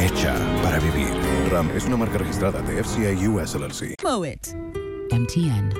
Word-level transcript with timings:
Hecha 0.00 0.34
para 0.62 0.78
vivir. 0.78 1.10
RAM 1.50 1.70
es 1.76 1.84
una 1.84 1.98
marca 1.98 2.16
registrada 2.16 2.62
de 2.62 2.82
FCA 2.82 3.12
US 3.28 3.54
LLC. 3.54 3.96
Moet. 4.02 4.54
MTN. 5.12 5.74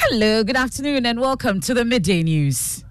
Hello, 0.00 0.42
good 0.42 0.56
afternoon, 0.56 1.06
and 1.06 1.20
welcome 1.20 1.60
to 1.60 1.72
the 1.72 1.84
Midday 1.84 2.24
News. 2.24 2.87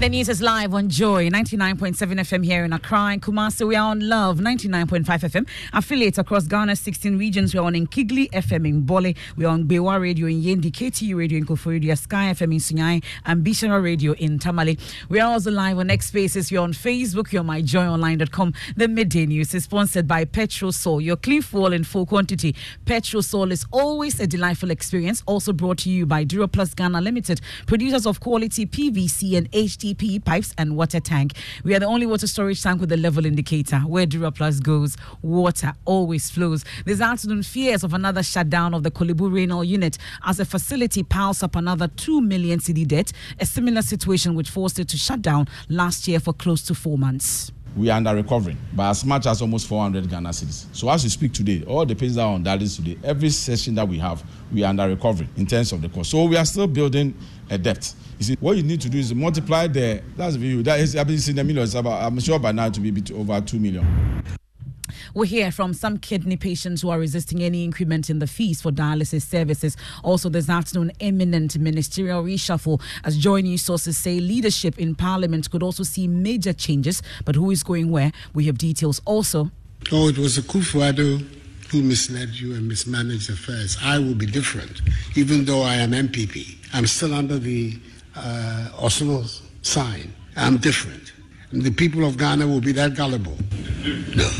The 0.00 0.08
news 0.08 0.28
is 0.28 0.40
live 0.40 0.74
on 0.74 0.88
Joy 0.88 1.28
99.7 1.28 1.96
FM 1.96 2.44
here 2.44 2.64
in 2.64 2.72
Accra 2.72 3.06
and 3.06 3.20
Kumasi. 3.20 3.66
We 3.66 3.74
are 3.74 3.90
on 3.90 4.08
Love 4.08 4.38
99.5 4.38 5.04
FM. 5.04 5.48
Affiliates 5.72 6.18
across 6.18 6.46
Ghana's 6.46 6.78
16 6.78 7.18
regions. 7.18 7.52
We 7.52 7.58
are 7.58 7.66
on 7.66 7.72
Nkigli 7.72 8.30
FM 8.30 8.68
in 8.68 8.82
Bole. 8.82 9.14
We 9.36 9.44
are 9.44 9.48
on 9.48 9.64
Bewa 9.64 9.98
Radio 9.98 10.28
in 10.28 10.40
Yendi, 10.40 10.70
KTU 10.70 11.16
Radio 11.16 11.38
in 11.38 11.46
Koforidua, 11.46 11.98
Sky 11.98 12.32
FM 12.32 12.52
in 12.52 12.58
Sunyani, 12.60 13.04
and 13.26 13.82
Radio 13.82 14.12
in 14.12 14.38
Tamale. 14.38 14.78
We 15.08 15.18
are 15.18 15.32
also 15.32 15.50
live 15.50 15.78
on 15.78 15.90
X 15.90 16.06
Spaces. 16.06 16.52
We're 16.52 16.60
on 16.60 16.74
Facebook. 16.74 17.32
You're 17.32 17.40
on 17.40 17.48
myjoyonline.com. 17.48 18.54
The 18.76 18.86
midday 18.86 19.26
news 19.26 19.52
is 19.52 19.64
sponsored 19.64 20.06
by 20.06 20.24
Petrosol. 20.26 21.02
Your 21.02 21.16
clean 21.16 21.42
fuel 21.42 21.72
in 21.72 21.82
full 21.82 22.06
quantity. 22.06 22.54
Petrosol 22.86 23.50
is 23.50 23.66
always 23.72 24.20
a 24.20 24.28
delightful 24.28 24.70
experience. 24.70 25.24
Also 25.26 25.52
brought 25.52 25.78
to 25.78 25.90
you 25.90 26.06
by 26.06 26.24
Duraplus 26.24 26.76
Ghana 26.76 27.00
Limited, 27.00 27.40
producers 27.66 28.06
of 28.06 28.20
quality 28.20 28.64
PVC 28.64 29.36
and 29.36 29.50
HD 29.50 29.87
DP 29.94 30.24
pipes 30.24 30.54
and 30.58 30.76
water 30.76 31.00
tank. 31.00 31.32
We 31.64 31.74
are 31.74 31.78
the 31.78 31.86
only 31.86 32.06
water 32.06 32.26
storage 32.26 32.62
tank 32.62 32.80
with 32.80 32.92
a 32.92 32.96
level 32.96 33.24
indicator. 33.24 33.78
Where 33.80 34.06
Duraplus 34.06 34.62
goes, 34.62 34.96
water 35.22 35.74
always 35.84 36.30
flows. 36.30 36.64
This 36.84 37.00
afternoon, 37.00 37.42
fears 37.42 37.84
of 37.84 37.94
another 37.94 38.22
shutdown 38.22 38.74
of 38.74 38.82
the 38.82 38.90
Korle 38.90 39.16
Bu 39.16 39.28
Renal 39.30 39.64
unit 39.64 39.98
as 40.24 40.38
the 40.38 40.44
facility 40.44 41.02
piles 41.02 41.42
up 41.42 41.56
another 41.56 41.88
2 41.88 42.20
million 42.20 42.58
cedi 42.58 42.86
debt, 42.86 43.12
a 43.40 43.46
similar 43.46 43.82
situation 43.82 44.34
which 44.34 44.50
forced 44.50 44.78
it 44.78 44.88
to 44.88 44.96
shut 44.96 45.22
down 45.22 45.48
last 45.68 46.06
year 46.06 46.20
for 46.20 46.32
close 46.32 46.62
to 46.62 46.74
four 46.74 46.98
months 46.98 47.52
we 47.76 47.90
are 47.90 47.96
under 47.96 48.14
recovering 48.14 48.58
by 48.72 48.90
as 48.90 49.04
much 49.04 49.26
as 49.26 49.40
almost 49.42 49.66
400 49.68 50.08
Ghana 50.08 50.30
cedis. 50.30 50.66
So 50.72 50.88
as 50.90 51.04
we 51.04 51.10
speak 51.10 51.32
today, 51.32 51.64
all 51.66 51.86
the 51.86 51.94
pages 51.94 52.18
are 52.18 52.32
on 52.32 52.44
dialysis 52.44 52.76
today. 52.76 52.98
Every 53.04 53.30
session 53.30 53.74
that 53.76 53.86
we 53.86 53.98
have, 53.98 54.22
we 54.52 54.64
are 54.64 54.68
under 54.68 54.88
recovery 54.88 55.28
in 55.36 55.46
terms 55.46 55.72
of 55.72 55.82
the 55.82 55.88
cost. 55.88 56.10
So 56.10 56.24
we 56.24 56.36
are 56.36 56.44
still 56.44 56.66
building 56.66 57.14
a 57.50 57.58
debt. 57.58 57.92
You 58.18 58.24
see, 58.24 58.36
what 58.40 58.56
you 58.56 58.62
need 58.62 58.80
to 58.80 58.88
do 58.88 58.98
is 58.98 59.14
multiply 59.14 59.66
the 59.66 60.02
that's 60.16 60.34
the 60.34 60.40
view. 60.40 60.62
That 60.62 60.80
is, 60.80 60.96
I've 60.96 61.06
been 61.06 61.18
seeing 61.18 61.36
the 61.36 61.44
millions. 61.44 61.74
About, 61.74 62.02
I'm 62.02 62.18
sure 62.20 62.38
by 62.38 62.52
now 62.52 62.68
to 62.68 62.80
be 62.80 62.88
a 62.88 62.92
bit 62.92 63.12
over 63.12 63.40
two 63.40 63.58
million. 63.58 63.86
We 65.14 65.26
hear 65.26 65.50
from 65.50 65.74
some 65.74 65.98
kidney 65.98 66.36
patients 66.36 66.82
who 66.82 66.90
are 66.90 66.98
resisting 66.98 67.42
any 67.42 67.64
increment 67.64 68.10
in 68.10 68.18
the 68.18 68.26
fees 68.26 68.60
for 68.60 68.70
dialysis 68.70 69.22
services. 69.22 69.76
Also, 70.02 70.28
this 70.28 70.48
afternoon, 70.48 70.92
imminent 71.00 71.58
ministerial 71.58 72.22
reshuffle. 72.22 72.80
As 73.04 73.16
Joy 73.16 73.40
News 73.40 73.62
sources 73.62 73.96
say, 73.96 74.20
leadership 74.20 74.78
in 74.78 74.94
Parliament 74.94 75.50
could 75.50 75.62
also 75.62 75.82
see 75.82 76.06
major 76.06 76.52
changes. 76.52 77.02
But 77.24 77.34
who 77.34 77.50
is 77.50 77.62
going 77.62 77.90
where? 77.90 78.12
We 78.34 78.46
have 78.46 78.58
details 78.58 79.00
also. 79.04 79.50
Oh, 79.92 80.08
it 80.08 80.18
was 80.18 80.38
Akufo-Addo 80.38 81.24
who 81.70 81.82
misled 81.82 82.30
you 82.30 82.54
and 82.54 82.66
mismanaged 82.66 83.30
affairs. 83.30 83.76
I 83.82 83.98
will 83.98 84.14
be 84.14 84.26
different, 84.26 84.80
even 85.16 85.44
though 85.44 85.62
I 85.62 85.74
am 85.76 85.92
NPP. 85.92 86.56
I'm 86.72 86.86
still 86.86 87.14
under 87.14 87.38
the 87.38 87.78
uh, 88.16 88.70
Arsenal 88.78 89.24
sign. 89.62 90.14
I'm 90.36 90.56
different. 90.56 91.12
And 91.50 91.62
the 91.62 91.70
people 91.70 92.04
of 92.04 92.16
Ghana 92.16 92.46
will 92.46 92.60
be 92.60 92.72
that 92.72 92.94
gullible. 92.94 93.36
No. 94.16 94.30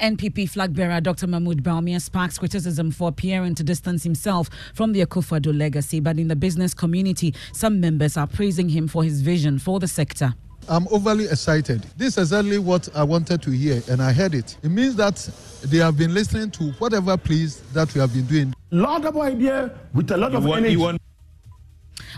NPP 0.00 0.48
flag 0.50 0.74
bearer 0.74 1.00
Dr. 1.00 1.26
Mahmoud 1.26 1.62
Bawumia 1.62 2.00
sparks 2.00 2.38
criticism 2.38 2.90
for 2.90 3.08
appearing 3.08 3.54
to 3.54 3.62
distance 3.62 4.02
himself 4.02 4.48
from 4.74 4.92
the 4.92 5.04
Akufo-Addo 5.04 5.56
legacy, 5.56 6.00
but 6.00 6.18
in 6.18 6.28
the 6.28 6.36
business 6.36 6.74
community, 6.74 7.34
some 7.52 7.80
members 7.80 8.16
are 8.16 8.26
praising 8.26 8.68
him 8.68 8.88
for 8.88 9.04
his 9.04 9.22
vision 9.22 9.58
for 9.58 9.78
the 9.78 9.88
sector. 9.88 10.34
I'm 10.68 10.88
overly 10.88 11.26
excited. 11.26 11.82
This 11.96 12.16
is 12.16 12.32
exactly 12.32 12.58
what 12.58 12.88
I 12.96 13.02
wanted 13.04 13.42
to 13.42 13.50
hear, 13.50 13.82
and 13.90 14.02
I 14.02 14.12
heard 14.12 14.34
it. 14.34 14.56
It 14.62 14.70
means 14.70 14.96
that 14.96 15.16
they 15.62 15.78
have 15.78 15.96
been 15.98 16.14
listening 16.14 16.50
to 16.52 16.72
whatever 16.78 17.16
pleas 17.16 17.60
that 17.74 17.92
we 17.94 18.00
have 18.00 18.14
been 18.14 18.24
doing. 18.24 18.54
Laudable 18.70 19.22
idea 19.22 19.78
with 19.92 20.10
a 20.10 20.16
lot 20.16 20.34
of 20.34 20.46
energy. 20.46 20.76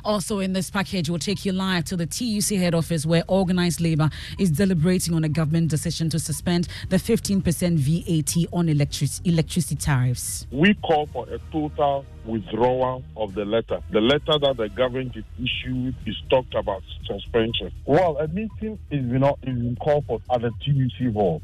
Also, 0.04 0.38
in 0.40 0.52
this 0.52 0.70
package, 0.70 1.08
we'll 1.10 1.19
take 1.19 1.44
you 1.44 1.52
live 1.52 1.84
to 1.84 1.96
the 1.96 2.06
TUC 2.06 2.58
head 2.58 2.75
office 2.75 3.06
where 3.06 3.25
organized 3.28 3.81
labor 3.81 4.10
is 4.38 4.50
deliberating 4.50 5.14
on 5.14 5.25
a 5.25 5.28
government 5.28 5.69
decision 5.69 6.10
to 6.10 6.19
suspend 6.19 6.69
the 6.88 6.96
15% 6.96 7.43
VAT 7.76 8.46
on 8.52 8.69
electric- 8.69 9.25
electricity 9.25 9.76
tariffs. 9.76 10.46
We 10.50 10.75
call 10.75 11.06
for 11.06 11.26
a 11.28 11.38
total 11.52 12.04
withdrawal 12.25 13.04
of 13.16 13.34
the 13.34 13.44
letter. 13.44 13.81
The 13.90 14.00
letter 14.00 14.38
that 14.38 14.56
the 14.56 14.69
government 14.69 15.16
is 15.16 15.25
issued 15.38 15.94
is 16.06 16.16
talked 16.28 16.54
about 16.54 16.82
suspension. 17.06 17.72
Well, 17.84 18.19
a 18.19 18.28
meeting 18.28 18.78
is 18.90 19.04
been, 19.04 19.25
is 19.25 19.34
been 19.43 19.76
called 19.81 20.06
for 20.06 20.20
at 20.32 20.43
the 20.43 20.50
TUC 20.64 21.12
hall. 21.12 21.43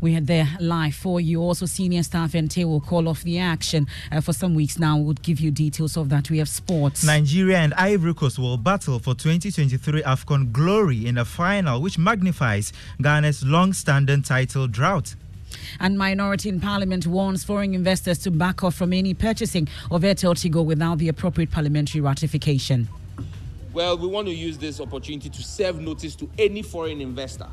We 0.00 0.12
had 0.12 0.28
there 0.28 0.48
live 0.60 0.94
for 0.94 1.20
you. 1.20 1.42
Also, 1.42 1.66
senior 1.66 2.04
staff 2.04 2.34
and 2.34 2.54
will 2.58 2.80
call 2.80 3.08
off 3.08 3.24
the 3.24 3.38
action 3.40 3.88
uh, 4.12 4.20
for 4.20 4.32
some 4.32 4.54
weeks 4.54 4.78
now. 4.78 4.96
We'll 4.96 5.14
give 5.14 5.40
you 5.40 5.50
details 5.50 5.96
of 5.96 6.08
that. 6.10 6.30
We 6.30 6.38
have 6.38 6.48
sports. 6.48 7.02
Nigeria 7.04 7.58
and 7.58 7.74
Ivory 7.74 8.14
Coast 8.14 8.38
will 8.38 8.56
battle 8.56 9.00
for 9.00 9.14
2023 9.14 10.02
AFCON 10.02 10.52
glory 10.52 11.06
in 11.06 11.18
a 11.18 11.24
final, 11.24 11.82
which 11.82 11.98
magnifies 11.98 12.72
Ghana's 13.02 13.44
long 13.44 13.72
standing 13.72 14.22
title 14.22 14.68
drought. 14.68 15.16
And 15.80 15.98
minority 15.98 16.48
in 16.48 16.60
parliament 16.60 17.06
warns 17.06 17.42
foreign 17.42 17.74
investors 17.74 18.18
to 18.18 18.30
back 18.30 18.62
off 18.62 18.76
from 18.76 18.92
any 18.92 19.14
purchasing 19.14 19.66
of 19.90 20.02
Airtel 20.02 20.34
Tigo 20.34 20.64
without 20.64 20.98
the 20.98 21.08
appropriate 21.08 21.50
parliamentary 21.50 22.00
ratification. 22.00 22.88
Well, 23.72 23.98
we 23.98 24.06
want 24.06 24.28
to 24.28 24.34
use 24.34 24.58
this 24.58 24.80
opportunity 24.80 25.28
to 25.28 25.42
serve 25.42 25.80
notice 25.80 26.14
to 26.16 26.30
any 26.38 26.62
foreign 26.62 27.00
investor 27.00 27.48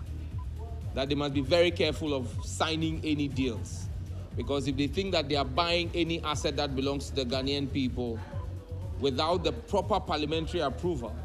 that 0.96 1.10
they 1.10 1.16
must 1.16 1.34
be 1.34 1.42
very 1.42 1.72
careful 1.72 2.14
of 2.14 2.28
signing 2.44 3.02
any 3.04 3.28
deals. 3.28 3.88
Because 4.36 4.68
if 4.68 4.76
they 4.76 4.88
think 4.88 5.12
that 5.12 5.30
they 5.30 5.36
are 5.36 5.46
buying 5.46 5.92
any 5.94 6.24
asset 6.24 6.56
that 6.58 6.76
belongs 6.76 7.10
to 7.10 7.16
the 7.16 7.26
Ghanaian 7.26 7.72
people 7.72 8.20
without 9.00 9.44
the 9.44 9.52
proper 9.52 10.00
parliamentary 10.00 10.62
approval, 10.62 11.16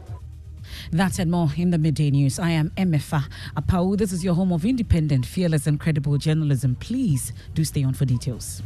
that 0.92 1.18
and 1.18 1.30
more 1.30 1.48
in 1.56 1.70
the 1.70 1.78
midday 1.78 2.10
news. 2.10 2.38
I 2.38 2.50
am 2.50 2.70
MFA 2.70 3.24
Apau. 3.56 3.96
This 3.96 4.12
is 4.12 4.22
your 4.22 4.34
home 4.34 4.52
of 4.52 4.64
independent, 4.64 5.24
fearless, 5.24 5.66
and 5.66 5.80
credible 5.80 6.18
journalism. 6.18 6.76
Please 6.76 7.32
do 7.54 7.64
stay 7.64 7.82
on 7.82 7.94
for 7.94 8.04
details. 8.04 8.62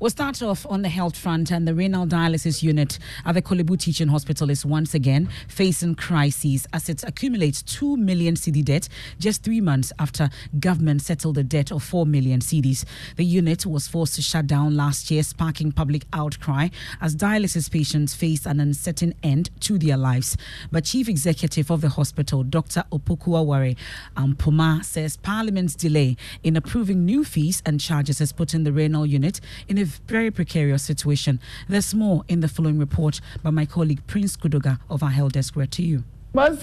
We'll 0.00 0.08
start 0.08 0.42
off 0.42 0.64
on 0.70 0.80
the 0.80 0.88
health 0.88 1.14
front, 1.14 1.50
and 1.50 1.68
the 1.68 1.74
renal 1.74 2.06
dialysis 2.06 2.62
unit 2.62 2.98
at 3.26 3.34
the 3.34 3.42
Korle 3.42 3.66
Bu 3.66 3.76
Teaching 3.76 4.08
Hospital 4.08 4.48
is 4.48 4.64
once 4.64 4.94
again 4.94 5.28
facing 5.46 5.94
crises 5.94 6.66
as 6.72 6.88
it 6.88 7.04
accumulates 7.04 7.62
2 7.64 7.98
million 7.98 8.34
cedi 8.34 8.64
debt 8.64 8.88
just 9.18 9.42
three 9.42 9.60
months 9.60 9.92
after 9.98 10.30
government 10.58 11.02
settled 11.02 11.34
the 11.34 11.44
debt 11.44 11.70
of 11.70 11.82
4 11.82 12.06
million 12.06 12.40
cedis. 12.40 12.86
The 13.16 13.26
unit 13.26 13.66
was 13.66 13.88
forced 13.88 14.14
to 14.14 14.22
shut 14.22 14.46
down 14.46 14.74
last 14.74 15.10
year, 15.10 15.22
sparking 15.22 15.70
public 15.70 16.06
outcry 16.14 16.68
as 17.02 17.14
dialysis 17.14 17.70
patients 17.70 18.14
face 18.14 18.46
an 18.46 18.58
uncertain 18.58 19.12
end 19.22 19.50
to 19.60 19.76
their 19.76 19.98
lives. 19.98 20.34
But 20.72 20.86
Chief 20.86 21.10
Executive 21.10 21.70
of 21.70 21.82
the 21.82 21.90
hospital, 21.90 22.42
Dr. 22.42 22.84
Opoku 22.90 23.76
Ampoma, 24.16 24.82
says 24.82 25.18
Parliament's 25.18 25.74
delay 25.74 26.16
in 26.42 26.56
approving 26.56 27.04
new 27.04 27.22
fees 27.22 27.62
and 27.66 27.78
charges 27.78 28.18
has 28.20 28.32
put 28.32 28.54
in 28.54 28.64
the 28.64 28.72
renal 28.72 29.04
unit 29.04 29.42
in 29.68 29.76
a 29.76 29.89
very 30.06 30.30
precarious 30.30 30.82
situation. 30.82 31.40
There's 31.68 31.94
more 31.94 32.24
in 32.28 32.40
the 32.40 32.48
following 32.48 32.78
report 32.78 33.20
by 33.42 33.50
my 33.50 33.66
colleague 33.66 34.06
Prince 34.06 34.36
Kudoga 34.36 34.78
of 34.88 35.02
our 35.02 35.10
Health 35.10 35.32
Desk. 35.32 35.56
Where 35.56 35.66
to 35.66 35.82
you. 35.82 36.04
Very 36.32 36.56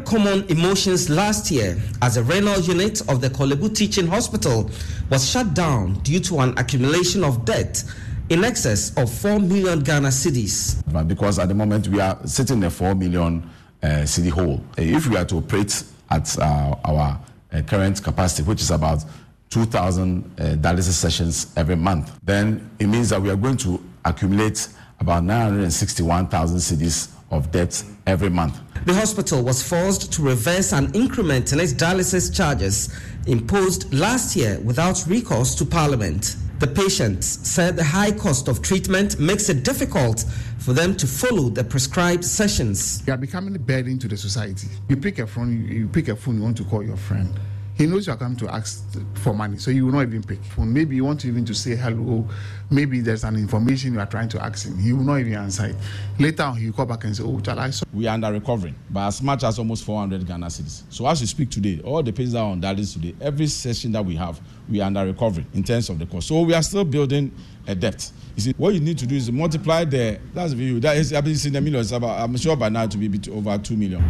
common 0.00 0.44
emotions 0.48 1.08
last 1.08 1.50
year 1.50 1.80
as 2.02 2.16
a 2.16 2.24
renal 2.24 2.58
unit 2.60 3.00
of 3.08 3.20
the 3.20 3.30
Korle 3.30 3.58
Bu 3.60 3.68
Teaching 3.68 4.08
Hospital 4.08 4.68
was 5.08 5.28
shut 5.28 5.54
down 5.54 5.94
due 6.00 6.18
to 6.20 6.40
an 6.40 6.58
accumulation 6.58 7.22
of 7.22 7.44
debt 7.44 7.84
in 8.30 8.42
excess 8.44 8.96
of 8.96 9.12
4 9.12 9.38
million 9.38 9.80
Ghana 9.80 10.08
cedis. 10.08 10.82
Because 11.06 11.38
at 11.38 11.46
the 11.48 11.54
moment 11.54 11.86
we 11.86 12.00
are 12.00 12.18
sitting 12.26 12.58
in 12.58 12.64
a 12.64 12.70
4 12.70 12.96
million 12.96 13.48
uh, 13.82 13.86
cedi 14.04 14.30
hole. 14.30 14.62
If 14.76 15.08
we 15.08 15.16
are 15.16 15.24
to 15.26 15.36
operate 15.36 15.84
at 16.10 16.38
uh, 16.38 16.76
our 16.84 17.20
uh, 17.52 17.62
current 17.62 18.02
capacity, 18.02 18.42
which 18.42 18.60
is 18.60 18.70
about 18.70 19.04
2,000 19.52 20.24
uh, 20.24 20.42
dialysis 20.56 20.92
sessions 20.92 21.52
every 21.58 21.76
month, 21.76 22.18
then 22.22 22.70
it 22.78 22.86
means 22.86 23.10
that 23.10 23.20
we 23.20 23.28
are 23.28 23.36
going 23.36 23.58
to 23.58 23.78
accumulate 24.02 24.66
about 24.98 25.24
961,000 25.24 26.56
cedis 26.56 27.12
of 27.30 27.50
debt 27.50 27.84
every 28.06 28.30
month. 28.30 28.58
The 28.86 28.94
hospital 28.94 29.42
was 29.42 29.62
forced 29.62 30.10
to 30.14 30.22
reverse 30.22 30.72
an 30.72 30.90
increment 30.94 31.52
in 31.52 31.60
its 31.60 31.74
dialysis 31.74 32.34
charges 32.34 32.98
imposed 33.26 33.92
last 33.92 34.34
year 34.34 34.58
without 34.60 35.04
recourse 35.06 35.54
to 35.56 35.66
Parliament. 35.66 36.36
The 36.58 36.66
patients 36.66 37.26
said 37.26 37.76
the 37.76 37.84
high 37.84 38.12
cost 38.12 38.48
of 38.48 38.62
treatment 38.62 39.18
makes 39.18 39.50
it 39.50 39.64
difficult 39.64 40.24
for 40.58 40.72
them 40.72 40.96
to 40.96 41.06
follow 41.06 41.50
the 41.50 41.64
prescribed 41.64 42.24
sessions. 42.24 43.02
You 43.06 43.12
are 43.12 43.18
becoming 43.18 43.54
a 43.54 43.58
burden 43.58 43.98
to 43.98 44.08
the 44.08 44.16
society. 44.16 44.68
You 44.88 44.96
pick 44.96 45.18
a 45.18 45.26
phone, 45.26 45.68
you 45.68 45.88
pick 45.88 46.08
a 46.08 46.16
phone, 46.16 46.36
you 46.36 46.42
want 46.42 46.56
to 46.56 46.64
call 46.64 46.82
your 46.82 46.96
friend 46.96 47.38
he 47.82 47.88
knows 47.88 48.06
you 48.06 48.12
are 48.12 48.16
coming 48.16 48.36
to 48.38 48.48
ask 48.48 48.84
for 49.14 49.34
money, 49.34 49.58
so 49.58 49.72
you 49.72 49.86
will 49.86 49.92
not 49.92 50.02
even 50.02 50.22
pick 50.22 50.42
phone. 50.44 50.72
Maybe 50.72 50.94
you 50.94 51.04
want 51.04 51.20
to 51.20 51.28
even 51.28 51.44
to 51.46 51.54
say 51.54 51.74
hello. 51.74 52.28
Maybe 52.70 53.00
there's 53.00 53.24
an 53.24 53.34
information 53.34 53.94
you 53.94 53.98
are 54.00 54.06
trying 54.06 54.28
to 54.28 54.42
ask 54.42 54.66
him. 54.66 54.78
He 54.78 54.92
will 54.92 55.02
not 55.02 55.16
even 55.18 55.34
answer 55.34 55.66
it. 55.66 55.76
Later 56.20 56.44
on, 56.44 56.56
he 56.56 56.66
will 56.66 56.74
call 56.74 56.86
back 56.86 57.02
and 57.04 57.16
say, 57.16 57.24
"Oh, 57.24 57.40
I 57.44 57.70
saw." 57.70 57.84
We 57.92 58.06
are 58.06 58.14
under 58.14 58.32
recovering 58.32 58.76
by 58.88 59.06
as 59.08 59.20
much 59.20 59.42
as 59.42 59.58
almost 59.58 59.84
400 59.84 60.24
Ghana 60.24 60.46
cedis. 60.46 60.84
So 60.90 61.08
as 61.08 61.20
we 61.20 61.26
speak 61.26 61.50
today, 61.50 61.80
all 61.84 62.04
the 62.04 62.12
patients 62.12 62.36
are 62.36 62.50
on 62.50 62.60
dialysis 62.60 62.92
today. 62.92 63.14
Every 63.20 63.48
session 63.48 63.90
that 63.92 64.04
we 64.04 64.14
have, 64.14 64.40
we 64.68 64.80
are 64.80 64.86
under 64.86 65.04
recovery 65.04 65.44
in 65.52 65.64
terms 65.64 65.90
of 65.90 65.98
the 65.98 66.06
cost. 66.06 66.28
So 66.28 66.40
we 66.42 66.54
are 66.54 66.62
still 66.62 66.84
building 66.84 67.32
a 67.66 67.74
debt. 67.74 68.12
You 68.36 68.42
see, 68.42 68.54
what 68.56 68.74
you 68.74 68.80
need 68.80 68.98
to 68.98 69.06
do 69.06 69.16
is 69.16 69.30
multiply 69.32 69.84
the 69.84 70.20
that's 70.32 70.52
the 70.52 70.56
view 70.56 70.78
that 70.80 70.96
is 70.96 71.12
I've 71.12 71.24
been 71.24 71.36
seeing 71.36 71.52
the 71.52 71.60
millions. 71.60 71.92
I'm 71.92 72.36
sure 72.36 72.54
by 72.54 72.68
now 72.68 72.86
to 72.86 72.96
be 72.96 73.30
over 73.32 73.58
two 73.58 73.76
million. 73.76 74.02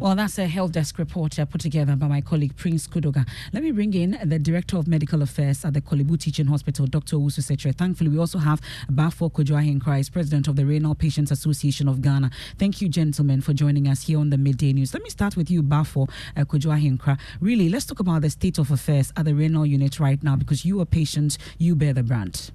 Well, 0.00 0.14
that's 0.14 0.38
a 0.38 0.46
health 0.46 0.70
desk 0.70 0.96
report 0.96 1.40
uh, 1.40 1.44
put 1.44 1.60
together 1.60 1.96
by 1.96 2.06
my 2.06 2.20
colleague 2.20 2.54
Prince 2.54 2.86
Kudoga. 2.86 3.26
Let 3.52 3.64
me 3.64 3.72
bring 3.72 3.92
in 3.94 4.16
the 4.24 4.38
Director 4.38 4.76
of 4.76 4.86
Medical 4.86 5.22
Affairs 5.22 5.64
at 5.64 5.74
the 5.74 5.80
Korle 5.80 6.06
Bu 6.06 6.16
Teaching 6.16 6.46
Hospital, 6.46 6.86
Dr. 6.86 7.16
Owusu 7.16 7.40
Sekyere. 7.40 7.74
Thankfully, 7.74 8.08
we 8.08 8.16
also 8.16 8.38
have 8.38 8.60
Bafo 8.88 9.28
Kojo 9.28 10.12
President 10.12 10.46
of 10.46 10.54
the 10.54 10.64
Renal 10.64 10.94
Patients 10.94 11.32
Association 11.32 11.88
of 11.88 12.00
Ghana. 12.00 12.30
Thank 12.58 12.80
you, 12.80 12.88
gentlemen, 12.88 13.40
for 13.40 13.52
joining 13.52 13.88
us 13.88 14.02
here 14.04 14.20
on 14.20 14.30
the 14.30 14.38
Midday 14.38 14.72
News. 14.72 14.94
Let 14.94 15.02
me 15.02 15.10
start 15.10 15.36
with 15.36 15.50
you, 15.50 15.64
Bafo 15.64 16.08
uh, 16.36 16.44
Kojo 16.44 17.18
Really, 17.40 17.68
let's 17.68 17.84
talk 17.84 17.98
about 17.98 18.22
the 18.22 18.30
state 18.30 18.58
of 18.58 18.70
affairs 18.70 19.12
at 19.16 19.24
the 19.24 19.34
renal 19.34 19.66
unit 19.66 19.98
right 19.98 20.22
now 20.22 20.36
because 20.36 20.64
you 20.64 20.80
are 20.80 20.86
patient, 20.86 21.38
you 21.58 21.74
bear 21.74 21.92
the 21.92 22.04
brunt. 22.04 22.52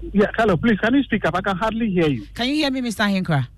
Yeah, 0.00 0.30
hello, 0.38 0.56
please, 0.56 0.78
can 0.80 0.94
you 0.94 1.02
speak 1.02 1.26
up? 1.26 1.34
I 1.34 1.42
can 1.42 1.54
hardly 1.54 1.90
hear 1.90 2.08
you. 2.08 2.26
Can 2.34 2.48
you 2.48 2.54
hear 2.54 2.70
me, 2.70 2.80
Mr. 2.80 3.04
Ahenkra? 3.04 3.48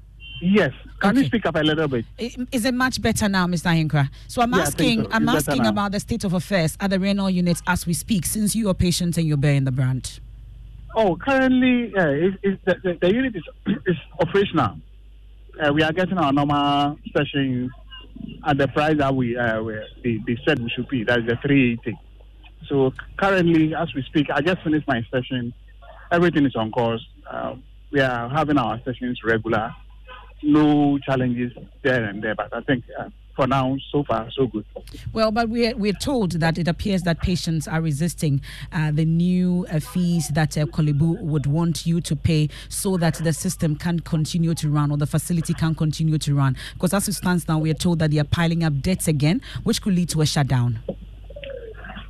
Yes. 0.40 0.72
Can 1.00 1.10
okay. 1.10 1.20
you 1.20 1.26
speak 1.26 1.46
up 1.46 1.56
a 1.56 1.60
little 1.60 1.88
bit? 1.88 2.04
Is 2.18 2.64
it 2.64 2.74
much 2.74 3.00
better 3.00 3.28
now, 3.28 3.46
Mr. 3.46 3.72
Ahenkra? 3.72 4.08
So 4.26 4.42
I'm 4.42 4.52
yeah, 4.52 4.60
asking, 4.60 5.04
so. 5.04 5.08
I'm 5.12 5.28
asking 5.28 5.66
about 5.66 5.92
the 5.92 6.00
state 6.00 6.24
of 6.24 6.32
affairs 6.32 6.76
at 6.80 6.90
the 6.90 6.98
renal 6.98 7.30
units 7.30 7.62
as 7.66 7.86
we 7.86 7.94
speak, 7.94 8.26
since 8.26 8.56
you 8.56 8.68
are 8.68 8.74
patient 8.74 9.16
and 9.16 9.26
you're 9.26 9.36
bearing 9.36 9.64
the 9.64 9.72
brunt. 9.72 10.20
Oh, 10.96 11.16
currently, 11.16 11.94
uh, 11.96 12.08
it, 12.08 12.34
it, 12.42 12.64
the, 12.64 12.74
the, 12.82 12.98
the, 13.00 13.14
unit 13.14 13.36
is, 13.36 13.44
is 13.86 13.96
operational. 14.20 14.78
Uh, 15.62 15.72
we 15.72 15.82
are 15.82 15.92
getting 15.92 16.18
our 16.18 16.32
normal 16.32 16.98
sessions 17.16 17.70
at 18.44 18.58
the 18.58 18.66
price 18.68 18.96
that 18.98 19.14
we, 19.14 19.36
uh, 19.36 19.62
we 19.62 19.74
they, 20.02 20.18
they, 20.26 20.40
said 20.44 20.58
we 20.58 20.70
should 20.70 20.88
be. 20.88 21.04
That 21.04 21.20
is 21.20 21.26
the 21.26 21.36
380. 21.36 21.96
So 22.68 22.92
currently, 23.16 23.74
as 23.74 23.94
we 23.94 24.02
speak, 24.02 24.28
I 24.30 24.40
just 24.40 24.62
finished 24.62 24.86
my 24.88 25.04
session. 25.10 25.52
Everything 26.10 26.44
is 26.46 26.56
on 26.56 26.72
course. 26.72 27.06
Uh, 27.30 27.56
we 27.92 28.00
are 28.00 28.28
having 28.28 28.58
our 28.58 28.80
sessions 28.84 29.20
regular 29.24 29.72
no 30.42 30.98
challenges 30.98 31.52
there 31.82 32.04
and 32.04 32.22
there. 32.22 32.34
But 32.34 32.54
I 32.54 32.60
think 32.62 32.84
uh, 32.98 33.08
for 33.38 33.46
now, 33.46 33.76
so 33.92 34.02
far, 34.02 34.28
so 34.32 34.48
good. 34.48 34.64
Well, 35.12 35.30
but 35.30 35.48
we're, 35.48 35.76
we're 35.76 35.92
told 35.92 36.32
that 36.32 36.58
it 36.58 36.66
appears 36.66 37.02
that 37.02 37.20
patients 37.20 37.68
are 37.68 37.80
resisting 37.80 38.40
uh, 38.72 38.90
the 38.90 39.04
new 39.04 39.64
uh, 39.70 39.78
fees 39.78 40.26
that 40.30 40.58
uh, 40.58 40.66
would 40.76 41.46
want 41.46 41.86
you 41.86 42.00
to 42.00 42.16
pay 42.16 42.48
so 42.68 42.96
that 42.96 43.14
the 43.14 43.32
system 43.32 43.76
can 43.76 44.00
continue 44.00 44.54
to 44.54 44.68
run 44.68 44.90
or 44.90 44.96
the 44.96 45.06
facility 45.06 45.54
can 45.54 45.76
continue 45.76 46.18
to 46.18 46.34
run. 46.34 46.56
Because 46.74 46.92
as 46.92 47.06
it 47.06 47.12
stands 47.12 47.46
now, 47.46 47.58
we 47.58 47.70
are 47.70 47.74
told 47.74 48.00
that 48.00 48.10
they 48.10 48.18
are 48.18 48.24
piling 48.24 48.64
up 48.64 48.80
debts 48.80 49.06
again, 49.06 49.40
which 49.62 49.82
could 49.82 49.94
lead 49.94 50.08
to 50.08 50.20
a 50.20 50.26
shutdown. 50.26 50.80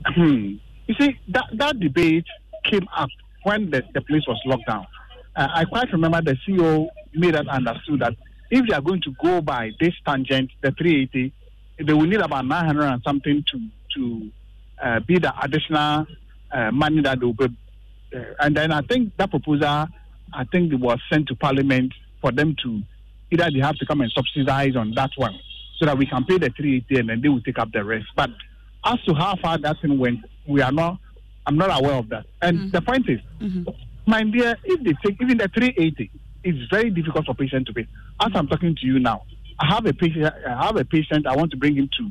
Hmm. 0.06 0.54
You 0.86 0.94
see, 0.98 1.20
that, 1.28 1.44
that 1.52 1.78
debate 1.78 2.24
came 2.64 2.88
up 2.96 3.10
when 3.42 3.70
the, 3.70 3.82
the 3.92 4.00
place 4.00 4.22
was 4.26 4.40
locked 4.46 4.66
down. 4.66 4.86
Uh, 5.36 5.48
I 5.54 5.64
quite 5.66 5.92
remember 5.92 6.22
the 6.22 6.38
CEO 6.46 6.88
made 7.18 7.34
us 7.34 7.46
understood 7.48 8.00
that 8.00 8.14
if 8.50 8.66
they 8.66 8.74
are 8.74 8.80
going 8.80 9.02
to 9.02 9.14
go 9.22 9.40
by 9.40 9.72
this 9.80 9.94
tangent, 10.06 10.50
the 10.62 10.70
380, 10.72 11.32
they 11.84 11.92
will 11.92 12.06
need 12.06 12.20
about 12.20 12.46
900 12.46 12.82
and 12.82 13.02
something 13.02 13.44
to 13.50 13.60
to 13.94 14.30
uh, 14.82 15.00
be 15.00 15.18
the 15.18 15.32
additional 15.42 16.06
uh, 16.52 16.70
money 16.70 17.00
that 17.02 17.20
they 17.20 17.26
will 17.26 17.32
be. 17.34 17.44
Uh, 18.14 18.20
and 18.40 18.56
then 18.56 18.72
I 18.72 18.82
think 18.82 19.16
that 19.16 19.30
proposal, 19.30 19.86
I 20.32 20.44
think 20.50 20.72
it 20.72 20.80
was 20.80 20.98
sent 21.10 21.28
to 21.28 21.34
Parliament 21.34 21.92
for 22.20 22.32
them 22.32 22.56
to 22.62 22.82
either 23.30 23.50
they 23.50 23.60
have 23.60 23.76
to 23.76 23.86
come 23.86 24.00
and 24.00 24.10
subsidize 24.12 24.76
on 24.76 24.92
that 24.94 25.10
one 25.16 25.38
so 25.78 25.86
that 25.86 25.96
we 25.96 26.06
can 26.06 26.24
pay 26.24 26.38
the 26.38 26.50
380 26.50 26.98
and 26.98 27.08
then 27.08 27.20
they 27.20 27.28
will 27.28 27.42
take 27.42 27.58
up 27.58 27.70
the 27.72 27.84
rest. 27.84 28.06
But 28.16 28.30
as 28.84 29.00
to 29.06 29.14
how 29.14 29.36
far 29.36 29.58
that 29.58 29.80
thing 29.80 29.98
went, 29.98 30.20
we 30.46 30.62
are 30.62 30.72
not. 30.72 30.98
I'm 31.46 31.56
not 31.56 31.70
aware 31.78 31.94
of 31.94 32.08
that. 32.10 32.26
And 32.42 32.58
mm-hmm. 32.58 32.70
the 32.70 32.82
point 32.82 33.08
is, 33.08 33.20
mm-hmm. 33.40 33.70
my 34.06 34.22
dear, 34.24 34.56
if 34.64 34.82
they 34.82 34.94
take 35.04 35.20
even 35.20 35.38
the 35.38 35.48
380 35.48 36.10
it's 36.44 36.70
very 36.70 36.90
difficult 36.90 37.26
for 37.26 37.34
patient 37.34 37.66
to 37.66 37.72
pay. 37.72 37.86
As 38.20 38.30
I'm 38.34 38.46
talking 38.48 38.76
to 38.76 38.86
you 38.86 38.98
now, 38.98 39.24
I 39.58 39.66
have 39.74 39.86
a 39.86 39.92
patient. 39.92 40.32
I 40.46 40.66
have 40.66 40.76
a 40.76 40.84
patient. 40.84 41.26
I 41.26 41.36
want 41.36 41.50
to 41.50 41.56
bring 41.56 41.76
him 41.76 41.88
to 41.98 42.10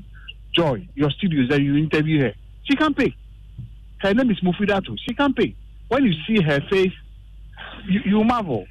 Joy, 0.58 0.88
your 0.96 1.12
studios 1.12 1.50
that 1.50 1.62
you 1.62 1.76
interview 1.76 2.22
her. 2.22 2.34
She 2.64 2.76
can't 2.76 2.98
pay. 2.98 3.16
Her 4.00 4.14
name 4.14 4.32
is 4.32 4.40
Mufidatu. 4.42 4.98
She 5.08 5.14
can't 5.14 5.36
pay. 5.36 5.56
When 5.88 6.04
you 6.04 6.14
see 6.28 6.42
her 6.42 6.60
face, 6.70 6.94
you, 7.88 8.02
you 8.06 8.24
marvel. 8.24 8.66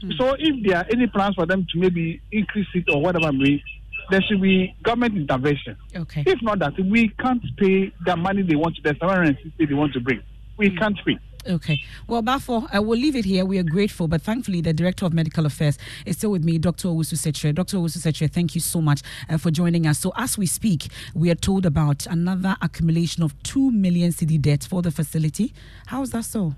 Hmm. 0.00 0.10
So 0.18 0.36
if 0.38 0.64
there 0.64 0.78
are 0.78 0.86
any 0.90 1.06
plans 1.08 1.34
for 1.34 1.46
them 1.46 1.66
to 1.72 1.78
maybe 1.78 2.20
increase 2.30 2.68
it 2.74 2.84
or 2.90 3.02
whatever, 3.02 3.32
maybe 3.32 3.62
there 4.10 4.22
should 4.22 4.40
be 4.40 4.74
government 4.82 5.16
intervention. 5.16 5.76
Okay. 5.94 6.22
If 6.26 6.40
not 6.42 6.60
that, 6.60 6.78
we 6.78 7.08
can't 7.08 7.42
pay 7.56 7.92
the 8.04 8.16
money 8.16 8.42
they 8.42 8.56
want, 8.56 8.78
the 8.82 8.90
760 8.90 9.66
they 9.66 9.74
want 9.74 9.92
to 9.94 10.00
bring. 10.00 10.22
We 10.56 10.68
hmm. 10.70 10.78
can't 10.78 10.98
pay. 11.04 11.18
Okay. 11.48 11.80
Well, 12.08 12.22
Bafo, 12.22 12.68
I 12.72 12.80
will 12.80 12.98
leave 12.98 13.14
it 13.14 13.24
here. 13.24 13.44
We 13.44 13.58
are 13.58 13.62
grateful, 13.62 14.08
but 14.08 14.20
thankfully, 14.22 14.60
the 14.60 14.72
Director 14.72 15.06
of 15.06 15.12
Medical 15.12 15.46
Affairs 15.46 15.78
is 16.04 16.16
still 16.16 16.30
with 16.32 16.44
me, 16.44 16.58
Dr. 16.58 16.88
Owusu 16.88 17.14
Sekyere. 17.14 17.54
Dr. 17.54 17.76
Owusu 17.76 17.98
Sekyere, 17.98 18.30
thank 18.30 18.56
you 18.56 18.60
so 18.60 18.80
much 18.80 19.02
uh, 19.28 19.38
for 19.38 19.52
joining 19.52 19.86
us. 19.86 20.00
So, 20.00 20.12
as 20.16 20.36
we 20.36 20.46
speak, 20.46 20.88
we 21.14 21.30
are 21.30 21.36
told 21.36 21.64
about 21.64 22.06
another 22.06 22.56
accumulation 22.60 23.22
of 23.22 23.40
2 23.44 23.70
million 23.70 24.10
cedi 24.10 24.40
debt 24.40 24.66
for 24.68 24.82
the 24.82 24.90
facility. 24.90 25.52
How 25.86 26.02
is 26.02 26.10
that 26.10 26.24
so? 26.24 26.54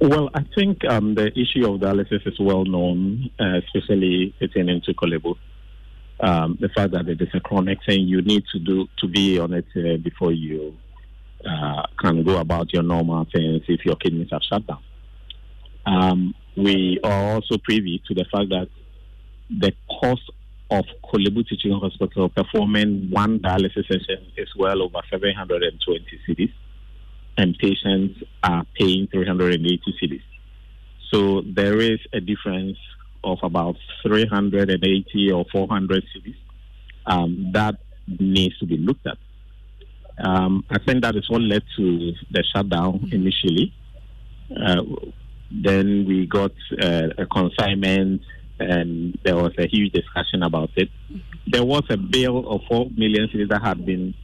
Well, 0.00 0.30
I 0.34 0.44
think 0.54 0.84
um, 0.84 1.14
the 1.14 1.30
issue 1.38 1.70
of 1.70 1.80
dialysis 1.80 2.26
is 2.26 2.38
well 2.40 2.64
known, 2.64 3.30
uh, 3.38 3.60
especially 3.64 4.34
pertaining 4.40 4.82
to 4.82 4.94
Korle 4.94 5.22
Bu. 5.22 5.34
Um, 6.20 6.58
the 6.60 6.68
fact 6.68 6.92
that 6.92 7.08
it 7.08 7.20
is 7.20 7.28
a 7.32 7.40
chronic 7.40 7.78
thing, 7.86 8.06
you 8.08 8.22
need 8.22 8.44
to 8.52 8.58
do 8.58 8.88
to 8.98 9.08
be 9.08 9.38
on 9.38 9.52
it 9.52 9.66
uh, 9.76 9.98
before 9.98 10.32
you 10.32 10.74
uh, 11.46 11.82
can 11.98 12.24
go 12.24 12.38
about 12.38 12.72
your 12.72 12.82
normal 12.82 13.26
things 13.32 13.62
if 13.68 13.84
your 13.84 13.96
kidneys 13.96 14.28
have 14.30 14.42
shut 14.42 14.66
down. 14.66 14.82
Um, 15.86 16.34
we 16.56 17.00
are 17.02 17.34
also 17.34 17.58
privy 17.58 18.02
to 18.06 18.14
the 18.14 18.24
fact 18.32 18.48
that 18.50 18.68
the 19.50 19.72
cost 20.00 20.22
of 20.70 20.84
Korle 21.04 21.32
Bu 21.34 21.42
Teaching 21.42 21.78
Hospital 21.78 22.28
performing 22.28 23.10
one 23.10 23.38
dialysis 23.38 23.86
session 23.86 24.32
is 24.36 24.48
well 24.56 24.82
over 24.82 25.00
720 25.10 26.04
cedis, 26.26 26.52
and 27.36 27.56
patients 27.58 28.22
are 28.42 28.64
paying 28.78 29.06
380 29.12 29.80
cedis. 30.02 30.22
So 31.12 31.42
there 31.42 31.80
is 31.80 31.98
a 32.12 32.20
difference 32.20 32.78
of 33.22 33.38
about 33.42 33.76
380 34.02 35.32
or 35.32 35.44
400 35.52 36.04
cedis 36.14 36.36
um, 37.06 37.50
that 37.52 37.76
needs 38.06 38.58
to 38.58 38.66
be 38.66 38.76
looked 38.76 39.06
at. 39.06 39.18
Um, 40.18 40.64
I 40.70 40.78
think 40.78 41.02
that 41.02 41.16
is 41.16 41.28
what 41.28 41.42
led 41.42 41.62
to 41.76 42.12
the 42.30 42.44
shutdown 42.54 43.00
mm-hmm. 43.00 43.14
initially. 43.14 43.74
Uh, 44.54 44.82
then 45.50 46.04
we 46.06 46.26
got 46.26 46.52
uh, 46.80 47.08
a 47.18 47.26
consignment, 47.26 48.22
and 48.60 49.18
there 49.24 49.36
was 49.36 49.52
a 49.58 49.66
huge 49.66 49.92
discussion 49.92 50.42
about 50.42 50.70
it. 50.76 50.88
Mm-hmm. 51.10 51.18
There 51.48 51.64
was 51.64 51.82
a 51.90 51.96
bill 51.96 52.48
of 52.48 52.62
four 52.68 52.88
million 52.96 53.28
cedis 53.28 53.48
that 53.48 53.62
had 53.62 53.84
been 53.84 54.14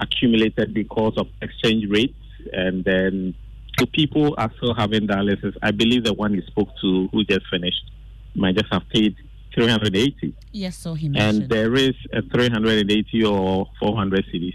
accumulated 0.00 0.72
because 0.72 1.14
of 1.16 1.26
exchange 1.42 1.84
rates, 1.90 2.14
and 2.52 2.84
then 2.84 3.34
the 3.76 3.86
people 3.86 4.34
are 4.38 4.50
still 4.56 4.74
having 4.74 5.06
dialysis. 5.06 5.54
I 5.62 5.70
believe 5.70 6.04
the 6.04 6.14
one 6.14 6.34
you 6.34 6.42
spoke 6.46 6.68
to, 6.80 7.08
who 7.12 7.24
just 7.24 7.46
finished, 7.50 7.90
might 8.34 8.56
just 8.56 8.72
have 8.72 8.88
paid 8.88 9.14
380. 9.54 10.34
Yes, 10.52 10.76
so 10.76 10.94
he 10.94 11.08
mentioned. 11.08 11.42
And 11.42 11.50
there 11.50 11.74
is 11.74 11.94
a 12.12 12.22
380 12.22 13.24
or 13.24 13.66
400 13.78 14.24
cedis 14.32 14.54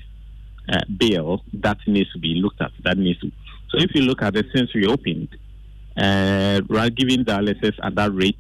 uh, 0.70 0.79
bill 0.98 1.43
that 1.53 1.77
needs 1.88 2.12
to 2.13 2.20
be 2.20 2.36
looked 2.36 2.62
at. 2.62 2.72
That 2.84 2.98
needs 2.98 3.20
to. 3.22 3.32
So 3.70 3.79
if 3.79 3.91
you 3.96 4.01
look 4.01 4.22
at 4.22 4.36
it 4.36 4.46
since 4.55 4.74
we 4.74 4.86
opened, 4.86 5.29
uh, 5.98 6.62
we're 6.67 6.89
giving 6.89 7.24
dialysis 7.25 7.74
at 7.82 7.96
that 7.96 8.13
rate. 8.13 8.38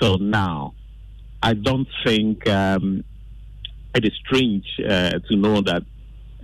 So 0.00 0.16
now, 0.16 0.74
I 1.42 1.54
don't 1.54 1.88
think 2.04 2.48
um, 2.48 3.04
it 3.94 4.04
is 4.04 4.12
strange 4.26 4.64
uh, 4.88 5.18
to 5.28 5.36
know 5.36 5.60
that 5.62 5.82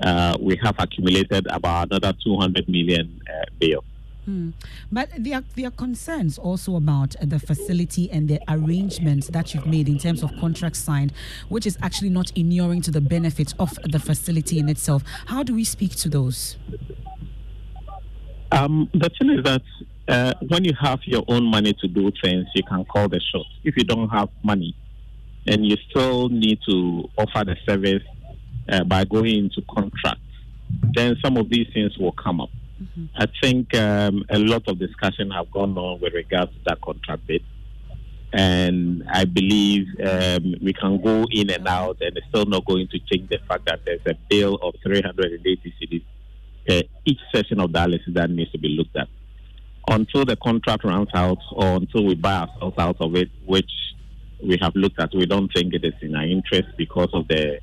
uh, 0.01 0.37
we 0.41 0.59
have 0.63 0.77
accumulated 0.79 1.47
about 1.49 1.91
another 1.91 2.17
200 2.25 2.69
million 2.69 3.21
uh, 3.29 3.45
bill. 3.59 3.85
Hmm. 4.29 4.51
But 4.93 5.09
there 5.17 5.39
are, 5.39 5.45
there 5.57 5.69
are 5.69 5.71
concerns 5.71 6.37
also 6.37 6.77
about 6.77 7.17
the 7.19 7.39
facility 7.39 8.11
and 8.11 8.29
the 8.29 8.39
arrangements 8.47 9.29
that 9.29 9.55
you've 9.55 9.67
made 9.67 9.89
in 9.89 9.97
terms 9.97 10.23
of 10.23 10.31
contracts 10.39 10.81
signed, 10.81 11.15
which 11.49 11.65
is 11.65 11.79
actually 11.81 12.11
not 12.11 12.31
inuring 12.37 12.83
to 12.83 12.91
the 12.91 13.01
benefits 13.01 13.55
of 13.59 13.79
the 13.91 13.99
facility 13.99 14.59
in 14.59 14.69
itself. 14.69 15.03
How 15.25 15.43
do 15.43 15.55
we 15.55 15.65
speak 15.65 15.97
to 15.97 16.11
those? 16.11 16.59
Um, 18.53 18.91
the 18.93 19.11
thing 19.19 19.31
is 19.31 19.45
that 19.45 19.63
uh, 20.09 20.35
when 20.47 20.63
you 20.63 20.75
have 20.79 20.99
your 21.05 21.25
own 21.27 21.45
money 21.45 21.73
to 21.81 21.89
do 21.89 22.13
things, 22.23 22.49
you 22.55 22.65
can 22.65 22.85
call 22.85 23.09
the 23.09 23.21
shots. 23.33 23.49
If 23.65 23.79
you 23.79 23.85
don't 23.85 24.11
have 24.11 24.29
money 24.43 24.77
and 25.47 25.65
you 25.65 25.79
still 25.89 26.29
need 26.29 26.59
to 26.69 27.09
offer 27.17 27.47
the 27.47 27.57
service 27.67 28.03
uh, 28.69 28.85
by 28.85 29.07
going 29.07 29.47
into 29.47 29.63
contracts, 29.75 30.21
then 30.93 31.17
some 31.25 31.39
of 31.39 31.49
these 31.49 31.69
things 31.73 31.97
will 31.97 32.13
come 32.13 32.43
up. 32.43 32.51
Mm-hmm. 32.83 33.07
I 33.17 33.27
think 33.43 33.75
um, 33.75 34.25
a 34.31 34.39
lot 34.39 34.69
of 34.69 34.79
discussion 34.79 35.31
have 35.31 35.51
gone 35.51 35.77
on 35.77 36.01
with 36.01 36.15
regards 36.15 36.53
to 36.53 36.59
that 36.67 36.81
contract 36.81 37.27
bid. 37.27 37.43
And 38.33 39.05
I 39.11 39.25
believe 39.25 39.87
um, 40.05 40.55
we 40.63 40.75
can 40.75 41.01
go 41.03 41.25
in 41.31 41.51
and 41.51 41.67
out, 41.67 41.97
and 42.01 42.17
it's 42.17 42.27
still 42.29 42.45
not 42.45 42.67
going 42.67 42.89
to 42.89 42.99
change 43.11 43.31
the 43.31 43.39
fact 43.49 43.65
that 43.67 43.81
there's 43.87 44.07
a 44.07 44.15
bill 44.29 44.57
of 44.57 44.75
380 44.83 45.75
cedis 45.81 46.05
uh, 46.69 46.83
each 47.05 47.21
session 47.35 47.61
of 47.61 47.71
dialysis 47.71 48.13
that 48.15 48.31
needs 48.31 48.53
to 48.53 48.59
be 48.59 48.69
looked 48.69 48.97
at. 48.97 49.09
Until 49.89 50.27
the 50.27 50.37
contract 50.37 50.85
runs 50.85 51.09
out, 51.15 51.39
or 51.53 51.77
until 51.77 52.05
we 52.05 52.15
buy 52.15 52.41
ourselves 52.41 52.77
out 52.79 52.97
of 53.01 53.17
it, 53.17 53.31
which 53.47 53.71
we 54.45 54.59
have 54.61 54.77
looked 54.77 55.01
at, 55.01 55.15
we 55.15 55.25
don't 55.25 55.51
think 55.55 55.73
it 55.73 55.85
is 55.85 55.95
in 56.03 56.15
our 56.15 56.27
interest 56.27 56.69
because 56.77 57.09
of 57.15 57.27
the 57.29 57.59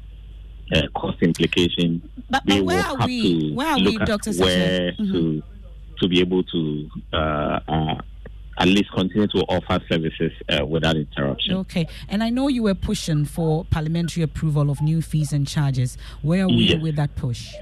uh, 0.74 0.82
cost 0.96 1.22
implication. 1.22 2.02
But, 2.30 2.44
but 2.46 2.64
where 2.64 2.84
are 2.84 3.06
we? 3.06 3.52
Where 3.54 3.68
are 3.68 3.78
we, 3.78 3.98
Doctor? 3.98 4.32
Where 4.34 4.92
mm-hmm. 4.94 5.12
to 5.12 5.44
to 6.00 6.08
be 6.10 6.20
able 6.20 6.44
to 6.44 6.90
uh, 7.14 7.60
uh, 7.68 7.96
at 8.58 8.68
least 8.68 8.92
continue 8.92 9.28
to 9.28 9.40
offer 9.44 9.84
services 9.90 10.32
uh, 10.50 10.66
without 10.66 10.96
interruption. 10.96 11.56
Okay, 11.58 11.88
and 12.10 12.24
I 12.24 12.30
know 12.30 12.48
you 12.48 12.64
were 12.64 12.76
pushing 12.76 13.26
for 13.26 13.66
parliamentary 13.66 14.24
approval 14.24 14.70
of 14.70 14.82
new 14.82 15.02
fees 15.02 15.34
and 15.34 15.48
charges. 15.48 15.98
Where 16.22 16.44
are 16.46 16.48
we 16.48 16.56
yes. 16.56 16.82
with 16.82 16.96
that 16.96 17.16
push? 17.16 17.54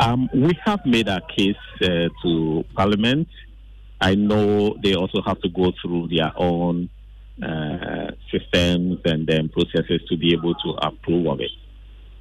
Um, 0.00 0.30
we 0.32 0.58
have 0.64 0.84
made 0.86 1.08
our 1.08 1.20
case 1.20 1.56
uh, 1.82 2.08
to 2.22 2.64
Parliament. 2.74 3.28
I 4.00 4.14
know 4.14 4.74
they 4.82 4.94
also 4.94 5.20
have 5.22 5.40
to 5.42 5.48
go 5.50 5.72
through 5.82 6.08
their 6.08 6.32
own 6.36 6.88
uh, 7.42 8.10
systems 8.32 9.00
and 9.04 9.26
then 9.26 9.50
processes 9.50 10.00
to 10.08 10.16
be 10.16 10.32
able 10.32 10.54
to 10.54 10.70
approve 10.80 11.26
of 11.26 11.40
it. 11.40 11.50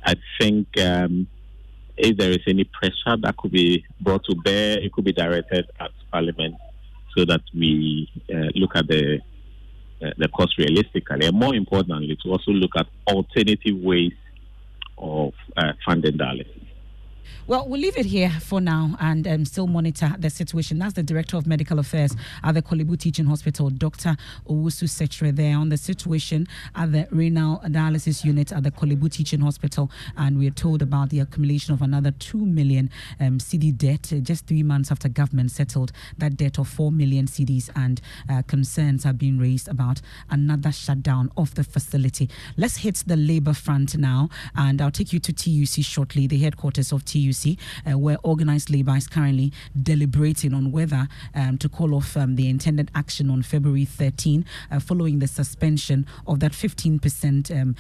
I 0.04 0.16
think 0.40 0.68
um, 0.80 1.28
if 1.98 2.18
there 2.18 2.32
is 2.32 2.40
any 2.48 2.64
pressure 2.64 3.18
that 3.22 3.36
could 3.38 3.52
be 3.52 3.84
brought 4.00 4.24
to 4.26 4.36
bear, 4.36 4.80
it 4.80 4.92
could 4.94 5.06
be 5.06 5.14
directed 5.14 5.70
at 5.80 5.92
Parliament 6.12 6.56
so 7.16 7.26
that 7.26 7.42
we 7.54 8.10
uh, 8.34 8.50
look 8.56 8.76
at 8.76 8.88
the 8.88 9.20
uh, 10.02 10.12
the 10.18 10.30
cost 10.30 10.58
realistically, 10.58 11.26
and 11.28 11.38
more 11.38 11.54
importantly, 11.54 12.18
to 12.24 12.32
also 12.32 12.52
look 12.52 12.72
at 12.78 12.88
alternative 13.08 13.76
ways 13.76 14.14
of 14.98 15.34
uh, 15.58 15.74
funding 15.86 16.18
dialysis. 16.18 16.59
Well, 17.50 17.68
we'll 17.68 17.82
leave 17.82 17.98
it 17.98 18.06
here 18.06 18.30
for 18.30 18.62
now 18.62 18.96
and 19.00 19.28
um, 19.28 19.44
still 19.44 19.66
monitor 19.66 20.14
the 20.20 20.30
situation. 20.30 20.78
That's 20.78 20.94
the 20.94 21.02
Director 21.02 21.36
of 21.36 21.48
Medical 21.48 21.80
Affairs 21.80 22.16
at 22.44 22.54
the 22.54 22.62
Korle 22.62 22.86
Bu 22.86 22.96
Teaching 22.96 23.26
Hospital, 23.26 23.72
Dr. 23.72 24.16
Owusu 24.48 24.88
Sekyere, 24.88 25.36
there 25.36 25.58
on 25.58 25.70
the 25.70 25.78
situation 25.78 26.48
at 26.76 26.92
the 26.92 27.08
renal 27.12 27.60
dialysis 27.66 28.24
unit 28.24 28.52
at 28.52 28.64
the 28.64 28.72
Korle 28.72 29.00
Bu 29.00 29.10
Teaching 29.10 29.40
Hospital. 29.42 29.90
And 30.16 30.38
we're 30.38 30.52
told 30.52 30.82
about 30.82 31.10
the 31.10 31.22
accumulation 31.22 31.74
of 31.74 31.82
another 31.82 32.12
2 32.12 32.38
million 32.38 32.92
um, 33.20 33.40
cedi 33.40 33.76
debt 33.76 34.14
uh, 34.14 34.18
just 34.18 34.46
three 34.46 34.62
months 34.64 34.92
after 34.92 35.10
government 35.10 35.50
settled 35.50 35.92
that 36.18 36.38
debt 36.38 36.60
of 36.60 36.68
4 36.68 36.92
million 36.92 37.26
cedis. 37.26 37.70
And 37.76 38.00
uh, 38.30 38.44
concerns 38.44 39.06
are 39.06 39.14
being 39.14 39.40
raised 39.40 39.68
about 39.68 40.02
another 40.30 40.72
shutdown 40.72 41.32
of 41.36 41.56
the 41.56 41.64
facility. 41.64 42.30
Let's 42.58 42.78
hit 42.78 43.04
the 43.08 43.18
labor 43.18 43.54
front 43.54 43.98
now. 43.98 44.30
And 44.56 44.82
I'll 44.82 44.92
take 44.92 45.14
you 45.14 45.20
to 45.20 45.34
TUC 45.34 45.84
shortly, 45.84 46.28
the 46.28 46.38
headquarters 46.38 46.92
of 46.92 47.06
TUC 47.06 47.19
uh, 47.20 47.98
where 47.98 48.18
organized 48.24 48.70
labor 48.70 48.96
is 48.96 49.08
currently 49.08 49.52
deliberating 49.82 50.54
on 50.54 50.72
whether 50.72 51.08
um, 51.36 51.58
to 51.58 51.70
call 51.70 51.94
off 51.96 52.16
um, 52.16 52.36
the 52.36 52.50
intended 52.50 52.90
action 52.96 53.30
on 53.30 53.42
February 53.42 53.86
13 53.86 54.46
uh, 54.72 54.80
following 54.80 55.20
the 55.20 55.28
suspension 55.28 56.06
of 56.28 56.40
that 56.40 56.52
15%. 56.52 57.62
Um, 57.62 57.76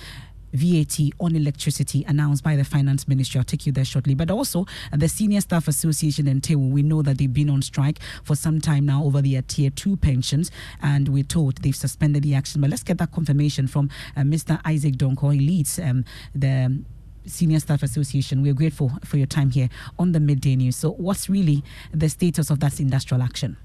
VAT 0.53 0.99
on 1.19 1.35
electricity 1.35 2.03
announced 2.07 2.43
by 2.43 2.55
the 2.55 2.63
finance 2.63 3.07
ministry. 3.07 3.37
I'll 3.37 3.43
take 3.43 3.65
you 3.65 3.71
there 3.71 3.85
shortly. 3.85 4.15
But 4.15 4.31
also, 4.31 4.65
the 4.91 5.07
Senior 5.07 5.41
Staff 5.41 5.67
Association 5.67 6.27
and 6.27 6.41
TEWU, 6.41 6.71
we 6.71 6.81
know 6.81 7.01
that 7.01 7.17
they've 7.17 7.31
been 7.31 7.49
on 7.49 7.61
strike 7.61 7.99
for 8.23 8.35
some 8.35 8.59
time 8.59 8.85
now 8.85 9.03
over 9.03 9.21
their 9.21 9.41
tier 9.41 9.69
two 9.69 9.97
pensions, 9.97 10.51
and 10.81 11.09
we're 11.09 11.23
told 11.23 11.57
they've 11.57 11.75
suspended 11.75 12.23
the 12.23 12.35
action. 12.35 12.61
But 12.61 12.71
let's 12.71 12.83
get 12.83 12.97
that 12.97 13.11
confirmation 13.11 13.67
from 13.67 13.89
uh, 14.15 14.21
Mr. 14.21 14.59
Isaac 14.65 14.95
Donko. 14.95 15.33
He 15.33 15.39
leads 15.39 15.79
um, 15.79 16.05
the 16.33 16.83
Senior 17.25 17.59
Staff 17.59 17.83
Association. 17.83 18.41
We're 18.41 18.53
grateful 18.53 18.91
for 19.03 19.17
your 19.17 19.27
time 19.27 19.51
here 19.51 19.69
on 19.97 20.11
the 20.11 20.19
Midday 20.19 20.55
News. 20.55 20.75
So, 20.75 20.91
what's 20.91 21.29
really 21.29 21.63
the 21.93 22.09
status 22.09 22.49
of 22.49 22.59
that 22.59 22.79
industrial 22.79 23.23
action? 23.23 23.57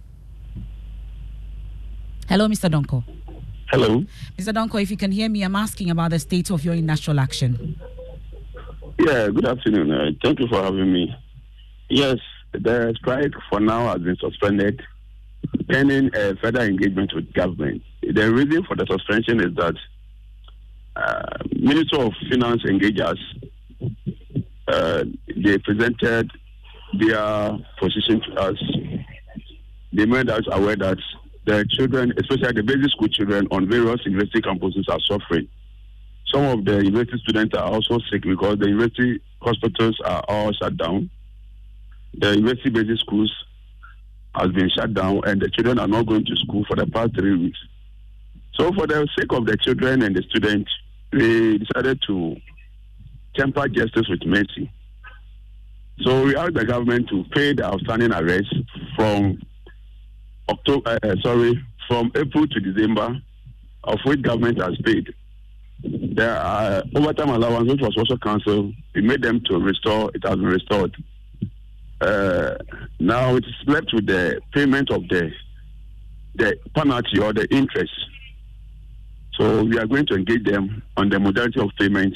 Hello, 2.28 2.48
Mr. 2.48 2.70
Donko. 2.70 3.04
Hello. 3.70 4.04
Mr. 4.38 4.52
Donko, 4.52 4.82
if 4.82 4.90
you 4.90 4.96
can 4.96 5.12
hear 5.12 5.28
me, 5.28 5.42
I'm 5.42 5.56
asking 5.56 5.90
about 5.90 6.10
the 6.10 6.18
state 6.18 6.50
of 6.50 6.64
your 6.64 6.74
industrial 6.74 7.20
action. 7.20 7.78
Yeah, 8.98 9.28
good 9.28 9.46
afternoon. 9.46 9.90
Uh, 9.90 10.10
thank 10.22 10.40
you 10.40 10.46
for 10.48 10.62
having 10.62 10.92
me. 10.92 11.14
Yes, 11.88 12.16
the 12.52 12.94
strike 12.98 13.32
for 13.50 13.60
now 13.60 13.88
has 13.92 14.02
been 14.02 14.16
suspended 14.16 14.80
pending 15.68 16.14
uh, 16.14 16.34
further 16.42 16.60
engagement 16.60 17.12
with 17.14 17.32
government. 17.32 17.82
The 18.02 18.32
reason 18.32 18.64
for 18.64 18.76
the 18.76 18.86
suspension 18.90 19.40
is 19.40 19.54
that 19.56 19.74
uh, 20.96 21.38
Minister 21.52 22.00
of 22.00 22.12
Finance 22.30 22.64
engaged 22.64 23.00
us. 23.00 23.18
Uh, 24.66 25.04
they 25.36 25.58
presented 25.58 26.30
their 26.98 27.58
position 27.78 28.20
to 28.20 28.34
us, 28.40 28.56
they 29.92 30.06
made 30.06 30.30
us 30.30 30.42
aware 30.50 30.76
that 30.76 30.98
the 31.44 31.66
children, 31.70 32.12
especially 32.18 32.52
the 32.52 32.62
basic 32.62 32.90
school 32.90 33.08
children 33.08 33.46
on 33.50 33.68
various 33.68 34.00
university 34.06 34.40
campuses, 34.40 34.84
are 34.88 35.00
suffering. 35.00 35.46
Some 36.32 36.44
of 36.44 36.64
the 36.64 36.84
university 36.84 37.18
students 37.22 37.56
are 37.56 37.70
also 37.70 37.98
sick 38.10 38.22
because 38.22 38.58
the 38.58 38.68
university 38.68 39.20
hospitals 39.40 39.96
are 40.04 40.24
all 40.28 40.52
shut 40.52 40.76
down. 40.76 41.10
The 42.14 42.36
university 42.36 42.70
basic 42.70 42.98
schools 43.00 43.32
has 44.34 44.50
been 44.52 44.70
shut 44.70 44.94
down, 44.94 45.20
and 45.26 45.40
the 45.40 45.50
children 45.50 45.78
are 45.78 45.86
not 45.86 46.06
going 46.06 46.24
to 46.24 46.36
school 46.36 46.64
for 46.66 46.76
the 46.76 46.86
past 46.86 47.14
three 47.14 47.36
weeks. 47.36 47.58
So, 48.54 48.72
for 48.72 48.86
the 48.86 49.06
sake 49.18 49.32
of 49.32 49.46
the 49.46 49.56
children 49.56 50.02
and 50.02 50.16
the 50.16 50.22
students, 50.30 50.70
we 51.12 51.58
decided 51.58 52.00
to 52.06 52.36
temper 53.34 53.68
justice 53.68 54.08
with 54.08 54.24
mercy. 54.26 54.70
So, 56.02 56.24
we 56.24 56.36
asked 56.36 56.54
the 56.54 56.64
government 56.64 57.08
to 57.10 57.24
pay 57.34 57.52
the 57.52 57.64
outstanding 57.64 58.12
arrests 58.12 58.52
from 58.96 59.40
October, 60.48 60.98
uh, 61.02 61.14
sorry, 61.22 61.62
from 61.88 62.10
April 62.16 62.46
to 62.46 62.60
December, 62.60 63.16
of 63.84 63.98
which 64.04 64.22
government 64.22 64.60
has 64.60 64.76
paid. 64.84 65.12
There 65.82 66.36
are 66.36 66.82
overtime 66.94 67.28
allowance, 67.30 67.70
which 67.70 67.80
was 67.80 67.96
also 67.96 68.16
cancelled, 68.16 68.74
we 68.94 69.02
made 69.02 69.22
them 69.22 69.40
to 69.50 69.58
restore. 69.58 70.10
It 70.14 70.26
has 70.26 70.36
been 70.36 70.46
restored. 70.46 70.96
Uh, 72.00 72.56
now 72.98 73.36
it's 73.36 73.46
left 73.66 73.92
with 73.92 74.06
the 74.06 74.40
payment 74.52 74.90
of 74.90 75.02
the 75.08 75.30
the 76.36 76.56
penalty 76.74 77.20
or 77.20 77.32
the 77.32 77.46
interest. 77.54 77.92
So 79.38 79.62
we 79.62 79.78
are 79.78 79.86
going 79.86 80.06
to 80.06 80.14
engage 80.14 80.44
them 80.44 80.82
on 80.96 81.08
the 81.08 81.20
modality 81.20 81.60
of 81.60 81.70
payment 81.78 82.14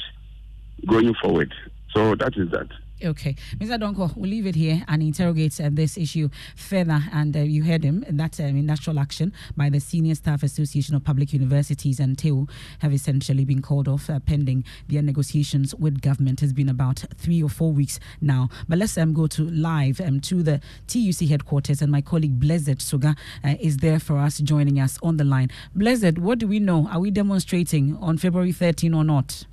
going 0.87 1.13
forward. 1.21 1.53
So 1.93 2.15
that 2.15 2.37
is 2.37 2.49
that. 2.51 2.67
Okay, 3.01 3.37
Mr. 3.57 3.79
Donko, 3.79 4.13
we'll 4.17 4.29
leave 4.29 4.45
it 4.45 4.55
here 4.55 4.83
and 4.89 5.01
interrogate 5.01 5.61
uh, 5.61 5.69
this 5.71 5.97
issue 5.97 6.27
further. 6.57 7.01
And 7.13 7.35
uh, 7.35 7.39
you 7.39 7.63
heard 7.63 7.81
him 7.81 8.03
that 8.09 8.37
um, 8.41 8.57
industrial 8.57 8.99
action 8.99 9.31
by 9.55 9.69
the 9.69 9.79
Senior 9.79 10.15
Staff 10.15 10.43
Association 10.43 10.95
of 10.95 11.05
Public 11.05 11.31
Universities 11.31 12.01
and 12.01 12.17
TEU 12.17 12.45
have 12.79 12.91
essentially 12.91 13.45
been 13.45 13.61
called 13.61 13.87
off 13.87 14.09
uh, 14.09 14.19
pending 14.19 14.65
their 14.89 15.01
negotiations 15.01 15.73
with 15.75 16.01
government. 16.01 16.43
It's 16.43 16.51
been 16.51 16.67
about 16.67 17.05
three 17.15 17.41
or 17.41 17.47
four 17.47 17.71
weeks 17.71 18.01
now. 18.19 18.49
But 18.67 18.79
let's 18.79 18.97
um, 18.97 19.13
go 19.13 19.27
to 19.27 19.43
live 19.43 20.01
um, 20.01 20.19
to 20.21 20.43
the 20.43 20.59
TUC 20.87 21.29
headquarters, 21.29 21.81
and 21.81 21.89
my 21.93 22.01
colleague 22.01 22.37
Blessed 22.37 22.79
Suga 22.79 23.17
uh, 23.45 23.55
is 23.61 23.77
there 23.77 24.01
for 24.01 24.17
us, 24.17 24.39
joining 24.39 24.77
us 24.77 24.99
on 25.01 25.15
the 25.15 25.23
line. 25.23 25.51
Blessed, 25.73 26.17
what 26.17 26.37
do 26.37 26.49
we 26.49 26.59
know? 26.59 26.89
Are 26.91 26.99
we 26.99 27.11
demonstrating 27.11 27.95
on 28.01 28.17
February 28.17 28.51
13 28.51 28.93
or 28.93 29.05
not? 29.05 29.45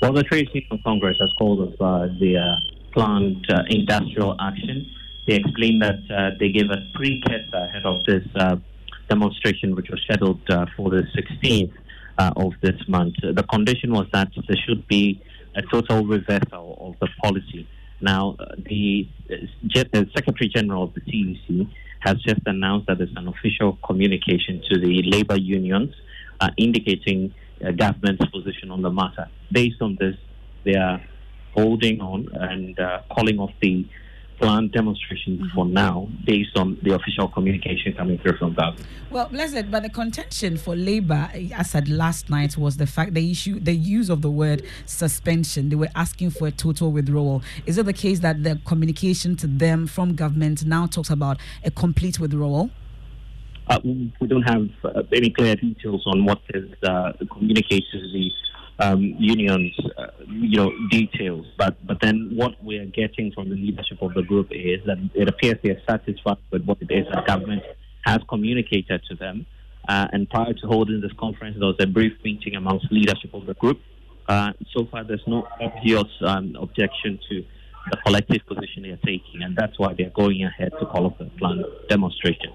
Well, 0.00 0.12
the 0.12 0.24
Trade 0.24 0.48
Union 0.52 0.80
Congress 0.84 1.16
has 1.20 1.30
called 1.38 1.60
of 1.60 1.80
uh, 1.80 2.12
the 2.18 2.36
uh, 2.36 2.56
planned 2.92 3.46
uh, 3.48 3.62
industrial 3.68 4.36
action. 4.40 4.90
They 5.28 5.34
explained 5.36 5.82
that 5.82 6.00
uh, 6.10 6.30
they 6.40 6.50
gave 6.50 6.70
a 6.70 6.90
precursor 6.94 7.54
ahead 7.54 7.84
of 7.84 8.04
this 8.04 8.24
uh, 8.34 8.56
demonstration, 9.08 9.76
which 9.76 9.88
was 9.90 10.00
scheduled 10.02 10.40
uh, 10.50 10.66
for 10.76 10.90
the 10.90 11.04
16th 11.16 11.72
of 12.18 12.52
this 12.62 12.80
month. 12.88 13.14
The 13.22 13.42
condition 13.44 13.92
was 13.92 14.06
that 14.12 14.28
there 14.48 14.56
should 14.66 14.86
be 14.86 15.22
a 15.54 15.62
total 15.62 16.04
reversal 16.04 16.76
of 16.80 16.98
the 17.00 17.08
policy. 17.22 17.66
Now, 18.00 18.36
the, 18.58 19.08
the 19.28 20.08
Secretary 20.14 20.48
General 20.48 20.84
of 20.84 20.94
the 20.94 21.00
TUC 21.00 21.68
has 22.00 22.16
just 22.22 22.40
announced 22.46 22.86
that 22.88 22.98
there's 22.98 23.14
an 23.16 23.28
official 23.28 23.78
communication 23.84 24.62
to 24.70 24.80
the 24.80 25.02
labor 25.02 25.36
unions 25.36 25.94
indicating 26.56 27.34
government's 27.70 28.24
position 28.26 28.72
on 28.72 28.82
the 28.82 28.90
matter. 28.90 29.28
Based 29.52 29.80
on 29.80 29.96
this, 30.00 30.16
they 30.64 30.74
are 30.74 31.00
holding 31.54 32.00
on 32.00 32.28
and 32.32 32.78
uh, 32.80 33.02
calling 33.10 33.38
off 33.38 33.52
the 33.60 33.86
planned 34.42 34.72
demonstrations 34.72 35.40
mm-hmm. 35.40 35.54
for 35.54 35.64
now 35.66 36.08
based 36.24 36.56
on 36.56 36.76
the 36.82 36.92
official 36.94 37.28
communication 37.28 37.92
coming 37.92 38.18
through 38.18 38.36
from 38.38 38.54
government. 38.54 38.86
Well, 39.10 39.28
blessed, 39.28 39.70
but 39.70 39.84
the 39.84 39.88
contention 39.88 40.56
for 40.56 40.74
Labour, 40.74 41.30
as 41.54 41.74
at 41.74 41.86
last 41.86 42.28
night, 42.28 42.56
was 42.56 42.76
the 42.76 42.86
fact 42.86 43.14
the 43.14 43.30
issue, 43.30 43.60
the 43.60 43.74
use 43.74 44.10
of 44.10 44.20
the 44.22 44.30
word 44.30 44.64
suspension. 44.84 45.68
They 45.68 45.76
were 45.76 45.90
asking 45.94 46.30
for 46.30 46.48
a 46.48 46.50
total 46.50 46.90
withdrawal. 46.90 47.42
Is 47.66 47.78
it 47.78 47.86
the 47.86 47.92
case 47.92 48.20
that 48.20 48.42
the 48.42 48.58
communication 48.64 49.36
to 49.36 49.46
them 49.46 49.86
from 49.86 50.14
government 50.14 50.64
now 50.64 50.86
talks 50.86 51.10
about 51.10 51.38
a 51.64 51.70
complete 51.70 52.18
withdrawal? 52.18 52.70
Uh, 53.68 53.78
we 53.84 54.26
don't 54.26 54.42
have 54.42 54.68
uh, 54.84 55.02
any 55.12 55.30
clear 55.30 55.54
details 55.56 56.02
on 56.06 56.24
what 56.24 56.40
is 56.52 56.70
uh, 56.82 57.12
communicated 57.32 58.02
the 58.12 58.30
um, 58.78 59.14
unions, 59.18 59.72
uh, 59.96 60.06
you 60.26 60.56
know, 60.56 60.72
details. 60.90 61.46
But 61.56 61.76
but 61.86 62.00
then 62.00 62.32
what 62.34 62.62
we 62.62 62.78
are 62.78 62.86
getting 62.86 63.32
from 63.32 63.50
the 63.50 63.54
leadership 63.54 64.02
of 64.02 64.14
the 64.14 64.22
group 64.22 64.48
is 64.50 64.84
that 64.86 64.98
it 65.14 65.28
appears 65.28 65.58
they 65.62 65.70
are 65.70 65.82
satisfied 65.88 66.38
with 66.50 66.64
what 66.64 66.78
it 66.80 66.90
is 66.90 67.06
that 67.12 67.26
government 67.26 67.62
has 68.04 68.18
communicated 68.28 69.02
to 69.08 69.14
them. 69.14 69.46
Uh, 69.88 70.06
and 70.12 70.28
prior 70.30 70.52
to 70.52 70.66
holding 70.66 71.00
this 71.00 71.12
conference, 71.18 71.56
there 71.58 71.66
was 71.66 71.76
a 71.80 71.86
brief 71.86 72.12
meeting 72.24 72.54
amongst 72.54 72.90
leadership 72.90 73.32
of 73.34 73.46
the 73.46 73.54
group. 73.54 73.80
Uh, 74.28 74.52
so 74.74 74.86
far, 74.90 75.02
there's 75.04 75.26
no 75.26 75.46
obvious 75.60 76.04
um, 76.20 76.56
objection 76.60 77.18
to 77.28 77.44
the 77.90 77.96
collective 78.04 78.46
position 78.46 78.82
they're 78.82 78.96
taking, 79.04 79.42
and 79.42 79.56
that's 79.56 79.78
why 79.78 79.94
they're 79.94 80.10
going 80.10 80.42
ahead 80.44 80.72
to 80.78 80.86
call 80.86 81.06
off 81.06 81.18
the 81.18 81.24
planned 81.38 81.64
demonstration. 81.88 82.52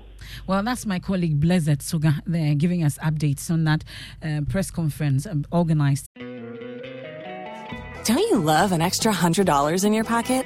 Well, 0.48 0.64
that's 0.64 0.86
my 0.86 1.00
colleague 1.00 1.40
Blessed 1.40 1.80
Suga 1.80 2.22
there 2.26 2.56
giving 2.56 2.84
us 2.84 2.98
updates 3.00 3.50
on 3.52 3.64
that 3.66 3.84
uh, 4.24 4.42
press 4.50 4.72
conference 4.72 5.26
um, 5.26 5.46
organized. 5.52 6.08
Don't 8.06 8.20
you 8.20 8.40
love 8.40 8.72
an 8.72 8.82
extra 8.82 9.12
$100 9.12 9.84
in 9.84 9.94
your 9.94 10.06
pocket? 10.06 10.46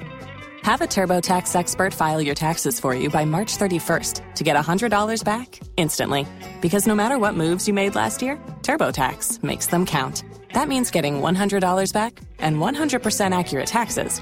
Have 0.63 0.81
a 0.81 0.87
TurboTax 0.87 1.55
expert 1.55 1.93
file 1.93 2.21
your 2.21 2.35
taxes 2.35 2.79
for 2.79 2.93
you 2.93 3.09
by 3.09 3.25
March 3.25 3.57
31st 3.57 4.35
to 4.35 4.43
get 4.43 4.55
$100 4.55 5.23
back 5.23 5.59
instantly. 5.77 6.27
Because 6.61 6.85
no 6.85 6.93
matter 6.93 7.17
what 7.17 7.35
moves 7.35 7.67
you 7.67 7.73
made 7.73 7.95
last 7.95 8.21
year, 8.21 8.37
TurboTax 8.61 9.43
makes 9.43 9.67
them 9.67 9.85
count. 9.85 10.23
That 10.53 10.67
means 10.67 10.91
getting 10.91 11.21
$100 11.21 11.93
back 11.93 12.19
and 12.39 12.57
100% 12.57 13.37
accurate 13.37 13.67
taxes 13.67 14.21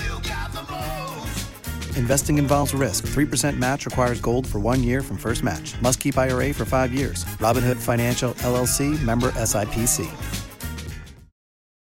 Investing 1.95 2.37
involves 2.37 2.73
risk. 2.73 3.05
3% 3.05 3.57
match 3.57 3.85
requires 3.85 4.19
gold 4.19 4.45
for 4.45 4.59
one 4.59 4.83
year 4.83 5.01
from 5.01 5.17
first 5.17 5.43
match. 5.43 5.79
Must 5.81 5.99
keep 5.99 6.17
IRA 6.17 6.53
for 6.53 6.65
five 6.65 6.91
years. 6.91 7.23
Robinhood 7.39 7.77
Financial 7.77 8.33
LLC 8.43 9.01
member 9.03 9.31
SIPC. 9.31 10.09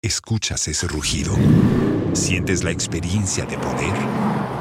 Escuchas 0.02 0.68
ese 0.68 0.88
rugido. 0.88 1.36
Sientes 2.14 2.64
la 2.64 2.70
experiencia 2.70 3.44
de 3.46 3.58
poder, 3.58 3.98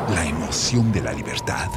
la 0.09 0.25
emoción 0.27 0.91
de 0.91 1.03
la 1.03 1.13
libertad. 1.13 1.69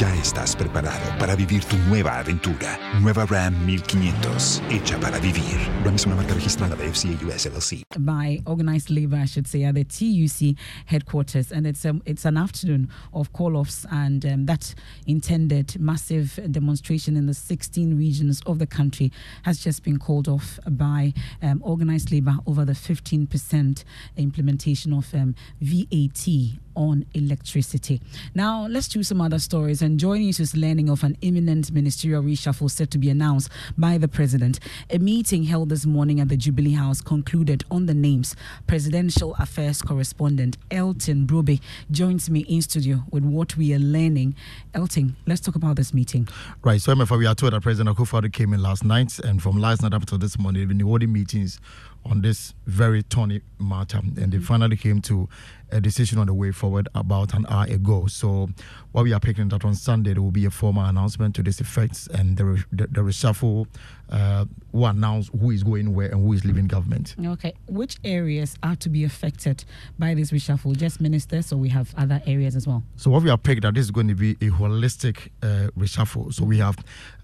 Ya 0.00 0.14
estás 0.14 0.56
preparado 0.56 1.18
para 1.18 1.36
vivir 1.36 1.62
tu 1.64 1.76
nueva 1.88 2.18
aventura. 2.18 2.78
Nueva 3.02 3.26
Ram 3.26 3.52
1500, 3.66 4.62
hecha 4.70 4.98
para 4.98 5.18
vivir. 5.20 5.58
Ram 5.84 5.94
es 5.94 6.06
una 6.06 6.16
marca 6.16 6.32
registrada 6.32 6.74
de 6.74 6.88
FCA 6.90 7.10
US 7.26 7.44
LLC. 7.44 7.82
By 7.98 8.40
organized 8.46 8.88
labor, 8.88 9.18
I 9.18 9.26
should 9.26 9.46
say, 9.46 9.64
at 9.64 9.74
the 9.74 9.84
TUC 9.84 10.56
headquarters. 10.86 11.52
And 11.52 11.66
it's, 11.66 11.84
um, 11.84 12.00
it's 12.06 12.24
an 12.24 12.38
afternoon 12.38 12.88
of 13.12 13.34
call 13.34 13.54
offs 13.54 13.84
and 13.90 14.24
um, 14.24 14.46
that 14.46 14.74
intended 15.06 15.78
massive 15.78 16.40
demonstration 16.50 17.14
in 17.14 17.26
the 17.26 17.34
16 17.34 17.94
regions 17.98 18.40
of 18.46 18.58
the 18.58 18.66
country 18.66 19.12
has 19.42 19.58
just 19.58 19.82
been 19.82 19.98
called 19.98 20.26
off 20.26 20.58
by 20.70 21.12
um, 21.42 21.60
organized 21.62 22.10
labor 22.10 22.36
over 22.46 22.64
the 22.64 22.72
15% 22.72 23.84
implementation 24.16 24.94
of 24.94 25.14
um, 25.14 25.34
VAT 25.60 26.26
on 26.74 27.04
electricity. 27.14 28.00
Now, 28.34 28.66
let's 28.66 28.88
do 28.88 29.02
some 29.02 29.20
other 29.20 29.38
stories. 29.38 29.81
And 29.82 29.98
joining 29.98 30.28
us 30.28 30.38
is 30.38 30.56
learning 30.56 30.88
of 30.88 31.02
an 31.02 31.16
imminent 31.22 31.72
ministerial 31.72 32.22
reshuffle 32.22 32.70
set 32.70 32.92
to 32.92 32.98
be 32.98 33.10
announced 33.10 33.50
by 33.76 33.98
the 33.98 34.06
president. 34.06 34.60
A 34.90 34.98
meeting 34.98 35.42
held 35.42 35.70
this 35.70 35.84
morning 35.84 36.20
at 36.20 36.28
the 36.28 36.36
Jubilee 36.36 36.74
House 36.74 37.00
concluded 37.00 37.64
on 37.68 37.86
the 37.86 37.94
names. 37.94 38.36
Presidential 38.68 39.34
Affairs 39.40 39.82
correspondent 39.82 40.56
Elton 40.70 41.26
Brobbey 41.26 41.60
joins 41.90 42.30
me 42.30 42.40
in 42.40 42.62
studio 42.62 43.02
with 43.10 43.24
what 43.24 43.56
we 43.56 43.74
are 43.74 43.80
learning. 43.80 44.36
Elton, 44.72 45.16
let's 45.26 45.40
talk 45.40 45.56
about 45.56 45.74
this 45.74 45.92
meeting. 45.92 46.28
Right. 46.62 46.80
So, 46.80 46.94
MFA, 46.94 47.18
we 47.18 47.26
are 47.26 47.34
told 47.34 47.52
that 47.52 47.62
President 47.62 47.96
Akufo 47.96 48.32
came 48.32 48.52
in 48.52 48.62
last 48.62 48.84
night, 48.84 49.18
and 49.18 49.42
from 49.42 49.60
last 49.60 49.82
night 49.82 49.94
up 49.94 50.06
to 50.06 50.16
this 50.16 50.38
morning, 50.38 50.60
they've 50.60 50.68
been 50.68 50.80
holding 50.80 51.12
meetings 51.12 51.58
on 52.04 52.22
this 52.22 52.54
very 52.66 53.02
thorny 53.02 53.42
matter, 53.58 53.98
and 53.98 54.16
they 54.16 54.24
mm-hmm. 54.24 54.40
finally 54.40 54.76
came 54.76 55.00
to 55.02 55.28
a 55.70 55.80
decision 55.80 56.18
on 56.18 56.26
the 56.26 56.34
way 56.34 56.52
forward 56.52 56.88
about 56.94 57.32
an 57.34 57.46
hour 57.48 57.64
ago. 57.64 58.06
So, 58.06 58.50
what 58.92 59.04
we 59.04 59.12
are 59.12 59.20
picking 59.20 59.48
that 59.48 59.64
on 59.64 59.74
Sunday, 59.74 60.12
there 60.12 60.22
will 60.22 60.30
be 60.30 60.44
a 60.44 60.50
formal 60.50 60.84
announcement 60.84 61.34
to 61.36 61.42
this 61.42 61.60
effect, 61.60 62.08
and 62.14 62.36
the, 62.36 62.64
the, 62.72 62.86
the 62.88 63.00
reshuffle 63.00 63.66
uh, 64.10 64.44
will 64.72 64.86
announce 64.86 65.28
who 65.28 65.50
is 65.50 65.62
going 65.62 65.94
where 65.94 66.08
and 66.08 66.24
who 66.24 66.32
is 66.32 66.44
leaving 66.44 66.66
government. 66.66 67.14
Okay. 67.24 67.54
Which 67.68 67.96
areas 68.04 68.56
are 68.62 68.76
to 68.76 68.88
be 68.88 69.04
affected 69.04 69.64
by 69.98 70.14
this 70.14 70.30
reshuffle? 70.30 70.76
Just 70.76 71.00
ministers, 71.00 71.52
or 71.52 71.56
we 71.56 71.70
have 71.70 71.94
other 71.96 72.22
areas 72.26 72.56
as 72.56 72.66
well? 72.66 72.82
So, 72.96 73.10
what 73.10 73.22
we 73.22 73.30
are 73.30 73.38
picked 73.38 73.62
that 73.62 73.74
this 73.74 73.84
is 73.84 73.90
going 73.90 74.08
to 74.08 74.14
be 74.14 74.32
a 74.32 74.50
holistic 74.50 75.28
uh, 75.42 75.70
reshuffle. 75.78 76.34
So, 76.34 76.44
we 76.44 76.58
have 76.58 76.76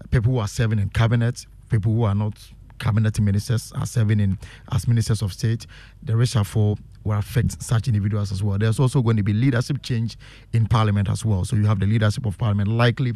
people 0.09 0.33
who 0.33 0.39
are 0.39 0.47
serving 0.47 0.79
in 0.79 0.89
cabinet, 0.89 1.45
people 1.69 1.93
who 1.93 2.03
are 2.03 2.15
not 2.15 2.33
cabinet 2.79 3.19
ministers 3.19 3.71
are 3.73 3.85
serving 3.85 4.19
in 4.19 4.37
as 4.71 4.87
ministers 4.87 5.21
of 5.21 5.33
state. 5.33 5.67
The 6.03 6.13
reshuffle 6.13 6.77
will 7.03 7.17
affect 7.17 7.61
such 7.61 7.87
individuals 7.87 8.31
as 8.31 8.43
well. 8.43 8.57
There's 8.57 8.79
also 8.79 9.01
going 9.01 9.17
to 9.17 9.23
be 9.23 9.33
leadership 9.33 9.81
change 9.81 10.17
in 10.53 10.67
parliament 10.67 11.09
as 11.09 11.23
well. 11.23 11.45
So 11.45 11.55
you 11.55 11.65
have 11.65 11.79
the 11.79 11.85
leadership 11.85 12.25
of 12.25 12.37
parliament 12.37 12.69
likely 12.69 13.13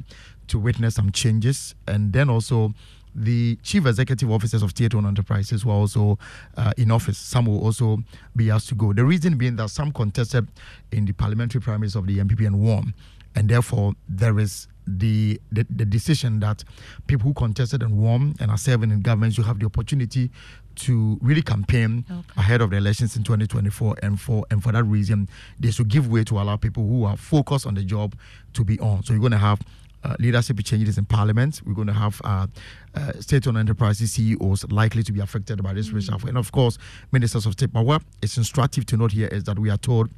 to 0.47 0.59
witness 0.59 0.95
some 0.95 1.11
changes, 1.11 1.75
and 1.87 2.13
then 2.13 2.29
also 2.29 2.73
the 3.15 3.57
chief 3.57 3.85
executive 3.85 4.31
officers 4.31 4.63
of 4.63 4.71
state-owned 4.71 5.05
enterprises 5.05 5.65
were 5.65 5.73
also 5.73 6.17
uh, 6.57 6.71
in 6.77 6.91
office. 6.91 7.17
Some 7.17 7.45
will 7.45 7.63
also 7.63 7.99
be 8.35 8.49
asked 8.49 8.69
to 8.69 8.75
go. 8.75 8.91
The 8.91 9.05
reason 9.05 9.37
being 9.37 9.55
that 9.57 9.69
some 9.69 9.91
contested 9.91 10.47
in 10.91 11.05
the 11.05 11.13
parliamentary 11.13 11.61
primaries 11.61 11.95
of 11.95 12.07
the 12.07 12.17
NPP 12.17 12.47
and 12.47 12.59
won, 12.59 12.93
and 13.35 13.49
therefore 13.49 13.93
there 14.07 14.39
is 14.39 14.67
the, 14.85 15.39
the, 15.51 15.65
the 15.69 15.85
decision 15.85 16.39
that 16.41 16.63
people 17.07 17.27
who 17.29 17.33
contested 17.33 17.81
and 17.81 17.97
won 17.97 18.35
and 18.39 18.51
are 18.51 18.57
serving 18.57 18.91
in 18.91 19.01
government 19.01 19.33
should 19.33 19.45
have 19.45 19.59
the 19.59 19.65
opportunity 19.65 20.29
to 20.75 21.17
really 21.21 21.41
campaign 21.41 22.03
okay. 22.09 22.21
ahead 22.37 22.61
of 22.61 22.71
the 22.71 22.77
elections 22.77 23.15
in 23.15 23.23
2024 23.23 23.95
and 24.01 24.19
for 24.19 24.45
and 24.49 24.63
for 24.63 24.71
that 24.71 24.83
reason 24.83 25.29
they 25.59 25.69
should 25.69 25.87
give 25.87 26.11
way 26.11 26.23
to 26.23 26.39
allow 26.39 26.57
people 26.57 26.85
who 26.87 27.05
are 27.05 27.15
focused 27.15 27.67
on 27.67 27.75
the 27.75 27.83
job 27.83 28.15
to 28.53 28.63
be 28.63 28.79
on 28.79 29.03
so 29.03 29.13
you're 29.13 29.19
going 29.19 29.31
to 29.31 29.37
have 29.37 29.61
uh, 30.03 30.15
leadership 30.19 30.61
changes 30.63 30.97
in 30.97 31.05
parliament. 31.05 31.61
We're 31.65 31.73
going 31.73 31.87
to 31.87 31.93
have 31.93 32.21
uh, 32.23 32.47
uh, 32.95 33.13
state-owned 33.19 33.57
enterprises 33.57 34.13
CEOs 34.13 34.65
likely 34.71 35.03
to 35.03 35.11
be 35.11 35.19
affected 35.19 35.63
by 35.63 35.73
this 35.73 35.89
mm. 35.89 35.95
reshuffle, 35.95 36.29
and 36.29 36.37
of 36.37 36.51
course, 36.51 36.77
ministers 37.11 37.45
of 37.45 37.53
state. 37.53 37.73
power. 37.73 37.99
It's 38.21 38.37
instructive 38.37 38.85
to 38.87 38.97
note 38.97 39.11
here 39.11 39.27
is 39.27 39.43
that 39.45 39.57
we 39.57 39.69
are 39.69 39.77
told 39.77 40.09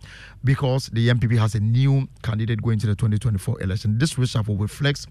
because 0.44 0.88
the 0.88 1.10
NPP 1.10 1.38
has 1.38 1.56
a 1.56 1.60
new 1.60 2.08
candidate 2.24 2.62
going 2.62 2.80
to 2.80 2.88
the 2.88 2.96
2024 2.96 3.62
election, 3.62 3.98
this 3.98 4.16
reshuffle 4.16 4.60
reflects 4.60 5.08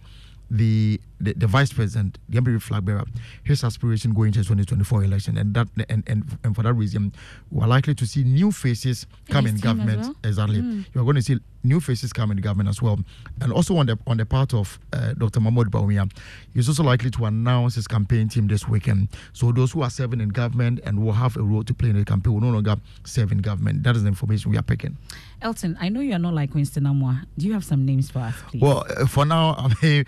the, 0.50 1.00
the, 1.24 1.32
the 1.34 1.46
vice 1.46 1.72
president, 1.72 2.18
the 2.28 2.40
NPP 2.40 2.62
flag 2.62 2.84
bearer, 2.84 3.04
his 3.44 3.64
aspiration 3.64 4.12
going 4.14 4.32
to 4.32 4.38
the 4.40 4.44
2024 4.44 5.04
election, 5.04 5.36
and 5.36 5.54
that 5.54 5.68
and, 5.88 6.02
and 6.06 6.24
and 6.42 6.54
for 6.54 6.62
that 6.62 6.74
reason, 6.74 7.12
we 7.50 7.62
are 7.62 7.68
likely 7.68 7.94
to 7.94 8.06
see 8.06 8.24
new 8.24 8.52
faces 8.52 9.06
come 9.30 9.46
in 9.46 9.56
government. 9.56 10.00
Well? 10.02 10.16
Exactly, 10.24 10.60
mm. 10.60 10.84
you 10.94 11.00
are 11.00 11.04
going 11.04 11.16
to 11.16 11.22
see 11.22 11.38
new 11.64 11.80
faces 11.80 12.12
come 12.12 12.30
in 12.30 12.36
government 12.38 12.68
as 12.68 12.80
well, 12.82 12.98
and 13.40 13.52
also 13.52 13.76
on 13.76 13.86
the 13.86 13.98
on 14.06 14.18
the 14.18 14.26
part 14.26 14.54
of 14.54 14.78
uh, 14.92 15.14
Dr. 15.14 15.40
Mahmoud 15.40 15.70
Bawumia, 15.70 16.10
he's 16.52 16.68
also 16.68 16.82
likely 16.82 17.10
to 17.10 17.24
announce 17.24 17.74
his 17.74 17.86
campaign 17.88 18.28
team 18.28 18.46
this 18.46 18.68
weekend. 18.68 19.08
So 19.32 19.50
those 19.52 19.72
who 19.72 19.82
are 19.82 19.90
serving 19.90 20.20
in 20.20 20.28
government 20.28 20.80
and 20.84 21.04
will 21.04 21.12
have 21.12 21.36
a 21.36 21.42
role 21.42 21.64
to 21.64 21.74
play 21.74 21.90
in 21.90 21.98
the 21.98 22.04
campaign 22.04 22.34
will 22.34 22.40
no 22.40 22.50
longer 22.50 22.76
serve 23.04 23.32
in 23.32 23.38
government. 23.38 23.82
That 23.82 23.96
is 23.96 24.02
the 24.02 24.08
information 24.08 24.50
we 24.50 24.58
are 24.58 24.62
picking. 24.62 24.96
Elton, 25.42 25.76
I 25.80 25.88
know 25.88 26.00
you 26.00 26.14
are 26.14 26.18
not 26.18 26.34
like 26.34 26.54
Winston 26.54 26.84
Amoah. 26.84 27.24
Do 27.36 27.46
you 27.46 27.52
have 27.52 27.64
some 27.64 27.84
names 27.84 28.10
for 28.10 28.20
us, 28.20 28.34
please? 28.48 28.62
Well, 28.62 28.84
uh, 28.96 29.06
for 29.06 29.24
now, 29.24 29.54
I 29.58 29.74
mean 29.82 30.04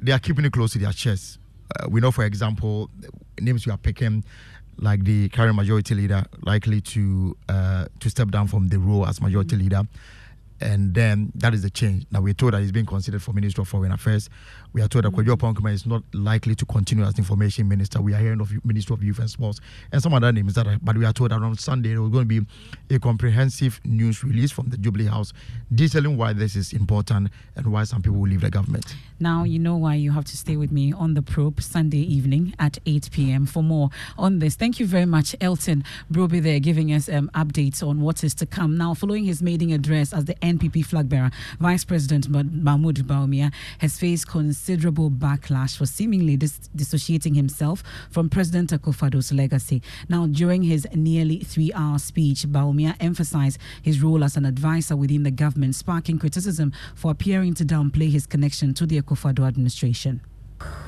they 0.00 0.12
are 0.12 0.18
keeping 0.18 0.44
it 0.44 0.52
close 0.52 0.72
to 0.72 0.78
their 0.78 0.92
chest. 0.92 1.38
Uh, 1.78 1.88
we 1.88 2.00
know, 2.00 2.10
for 2.10 2.24
example, 2.24 2.90
names 3.40 3.66
you 3.66 3.72
are 3.72 3.78
picking, 3.78 4.24
like 4.78 5.04
the 5.04 5.28
current 5.28 5.54
majority 5.54 5.94
leader, 5.94 6.24
likely 6.42 6.80
to 6.80 7.36
uh, 7.48 7.86
to 8.00 8.10
step 8.10 8.28
down 8.28 8.48
from 8.48 8.68
the 8.68 8.78
role 8.78 9.06
as 9.06 9.20
majority 9.20 9.56
mm-hmm. 9.56 9.64
leader 9.64 9.82
and 10.60 10.94
then 10.94 11.32
that 11.34 11.54
is 11.54 11.62
the 11.62 11.70
change. 11.70 12.04
Now 12.10 12.20
we're 12.20 12.34
told 12.34 12.52
that 12.52 12.60
he's 12.60 12.72
being 12.72 12.86
considered 12.86 13.22
for 13.22 13.32
Minister 13.32 13.62
of 13.62 13.68
Foreign 13.68 13.92
Affairs. 13.92 14.28
We 14.72 14.82
are 14.82 14.88
told 14.88 15.04
that 15.04 15.10
mm-hmm. 15.12 15.28
Kwadwo 15.28 15.36
Oppong 15.36 15.54
Nkrumah 15.54 15.72
is 15.72 15.86
not 15.86 16.02
likely 16.12 16.54
to 16.54 16.64
continue 16.64 17.04
as 17.04 17.18
information 17.18 17.68
minister. 17.68 18.00
We 18.00 18.14
are 18.14 18.18
hearing 18.18 18.40
of 18.40 18.52
Minister 18.64 18.94
of 18.94 19.02
Youth 19.02 19.18
and 19.18 19.28
Sports 19.28 19.60
and 19.92 20.00
some 20.02 20.14
other 20.14 20.30
names 20.30 20.54
that 20.54 20.66
are, 20.66 20.78
but 20.80 20.96
we 20.96 21.04
are 21.04 21.12
told 21.12 21.30
that 21.32 21.42
on 21.42 21.56
Sunday 21.56 21.90
there 21.90 22.02
was 22.02 22.10
going 22.10 22.28
to 22.28 22.40
be 22.40 22.94
a 22.94 22.98
comprehensive 22.98 23.80
news 23.84 24.22
release 24.22 24.52
from 24.52 24.68
the 24.68 24.78
Jubilee 24.78 25.06
House 25.06 25.32
detailing 25.74 26.16
why 26.16 26.32
this 26.32 26.54
is 26.54 26.72
important 26.72 27.30
and 27.56 27.66
why 27.66 27.84
some 27.84 28.00
people 28.02 28.18
will 28.18 28.28
leave 28.28 28.42
the 28.42 28.50
government. 28.50 28.94
Now 29.18 29.44
you 29.44 29.58
know 29.58 29.76
why 29.76 29.94
you 29.96 30.12
have 30.12 30.24
to 30.26 30.36
stay 30.36 30.56
with 30.56 30.70
me 30.72 30.92
on 30.92 31.14
the 31.14 31.22
probe 31.22 31.60
Sunday 31.60 31.98
evening 31.98 32.54
at 32.58 32.78
8 32.86 33.10
p.m. 33.12 33.46
for 33.46 33.62
more 33.62 33.90
on 34.16 34.38
this. 34.38 34.54
Thank 34.54 34.78
you 34.78 34.86
very 34.86 35.04
much, 35.06 35.34
Elton 35.40 35.84
Brobbey, 36.12 36.40
there 36.42 36.60
giving 36.60 36.92
us 36.92 37.08
um, 37.08 37.30
updates 37.34 37.86
on 37.86 38.00
what 38.00 38.22
is 38.22 38.34
to 38.36 38.46
come. 38.46 38.76
Now, 38.76 38.94
following 38.94 39.24
his 39.24 39.42
maiden 39.42 39.70
address 39.72 40.12
as 40.12 40.26
the 40.26 40.34
NPP 40.36 40.84
flag 40.86 41.08
bearer, 41.08 41.30
Vice 41.58 41.84
President 41.84 42.28
Mahmoud 42.28 42.96
Bawumia 43.06 43.52
has 43.78 43.98
faced 43.98 44.28
considerable 44.60 45.10
backlash 45.10 45.78
for 45.78 45.86
seemingly 45.86 46.36
dis- 46.36 46.68
dissociating 46.76 47.32
himself 47.32 47.82
from 48.10 48.28
President 48.28 48.70
Akufo-Addo's 48.70 49.32
legacy. 49.32 49.80
Now, 50.06 50.26
during 50.26 50.64
his 50.64 50.86
nearly 50.94 51.38
three-hour 51.38 51.98
speech, 51.98 52.46
Bawumia 52.46 52.94
emphasized 53.00 53.58
his 53.80 54.02
role 54.02 54.22
as 54.22 54.36
an 54.36 54.44
advisor 54.44 54.96
within 54.96 55.22
the 55.22 55.30
government, 55.30 55.76
sparking 55.76 56.18
criticism 56.18 56.74
for 56.94 57.10
appearing 57.10 57.54
to 57.54 57.64
downplay 57.64 58.10
his 58.10 58.26
connection 58.26 58.74
to 58.74 58.84
the 58.84 59.00
Akufo-Addo 59.00 59.48
administration. 59.48 60.20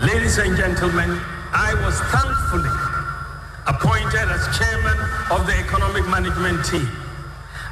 Ladies 0.03 0.37
and 0.37 0.55
gentlemen, 0.55 1.09
I 1.55 1.73
was 1.83 1.99
thankfully 2.13 2.77
appointed 3.67 4.29
as 4.29 4.59
chairman 4.59 4.99
of 5.31 5.47
the 5.47 5.57
economic 5.65 6.07
management 6.09 6.63
team 6.67 6.89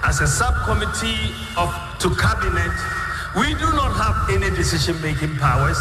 as 0.03 0.23
a 0.23 0.27
subcommittee 0.27 1.29
of 1.59 1.69
to 1.99 2.09
cabinet, 2.17 2.73
we 3.37 3.55
do 3.55 3.69
not 3.79 3.95
have 3.95 4.31
any 4.31 4.51
decision-making 4.57 5.37
powers, 5.37 5.79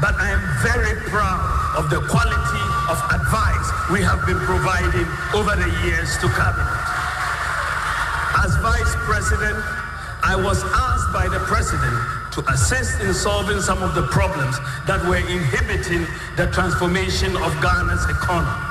but 0.00 0.14
I 0.18 0.34
am 0.34 0.42
very 0.62 0.98
proud 1.06 1.42
of 1.78 1.90
the 1.90 2.02
quality 2.10 2.64
of 2.90 2.98
advice 3.14 3.68
we 3.92 4.02
have 4.02 4.26
been 4.26 4.38
providing 4.42 5.06
over 5.30 5.54
the 5.54 5.70
years 5.86 6.10
to 6.18 6.26
cabinet. 6.34 6.82
As 8.42 8.56
vice 8.58 8.94
president, 9.06 9.62
I 10.22 10.34
was 10.34 10.62
asked 10.64 11.12
by 11.12 11.28
the 11.28 11.38
president 11.46 11.94
to 12.32 12.40
assist 12.50 13.00
in 13.00 13.14
solving 13.14 13.60
some 13.60 13.82
of 13.82 13.94
the 13.94 14.06
problems 14.08 14.58
that 14.86 15.04
were 15.06 15.22
inhibiting 15.22 16.06
the 16.36 16.46
transformation 16.50 17.36
of 17.36 17.52
Ghana's 17.62 18.04
economy. 18.10 18.69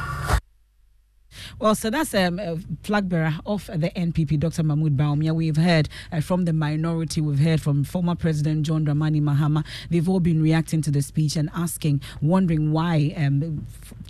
Well, 1.59 1.75
so 1.75 1.89
that's 1.89 2.13
um, 2.13 2.39
a 2.39 2.57
flag 2.83 3.09
bearer 3.09 3.35
of 3.45 3.65
the 3.65 3.89
NPP, 3.89 4.39
Dr. 4.39 4.63
Mahmoud 4.63 4.95
Bawumia. 4.95 5.35
We've 5.35 5.57
heard 5.57 5.89
uh, 6.09 6.21
from 6.21 6.45
the 6.45 6.53
minority, 6.53 7.19
we've 7.19 7.39
heard 7.39 7.61
from 7.61 7.83
former 7.83 8.15
President 8.15 8.65
John 8.65 8.85
Dramani 8.85 9.21
Mahama. 9.21 9.65
They've 9.89 10.07
all 10.07 10.21
been 10.21 10.41
reacting 10.41 10.81
to 10.83 10.91
the 10.91 11.01
speech 11.01 11.35
and 11.35 11.49
asking, 11.53 12.01
wondering 12.21 12.71
why 12.71 13.13
um, 13.17 13.65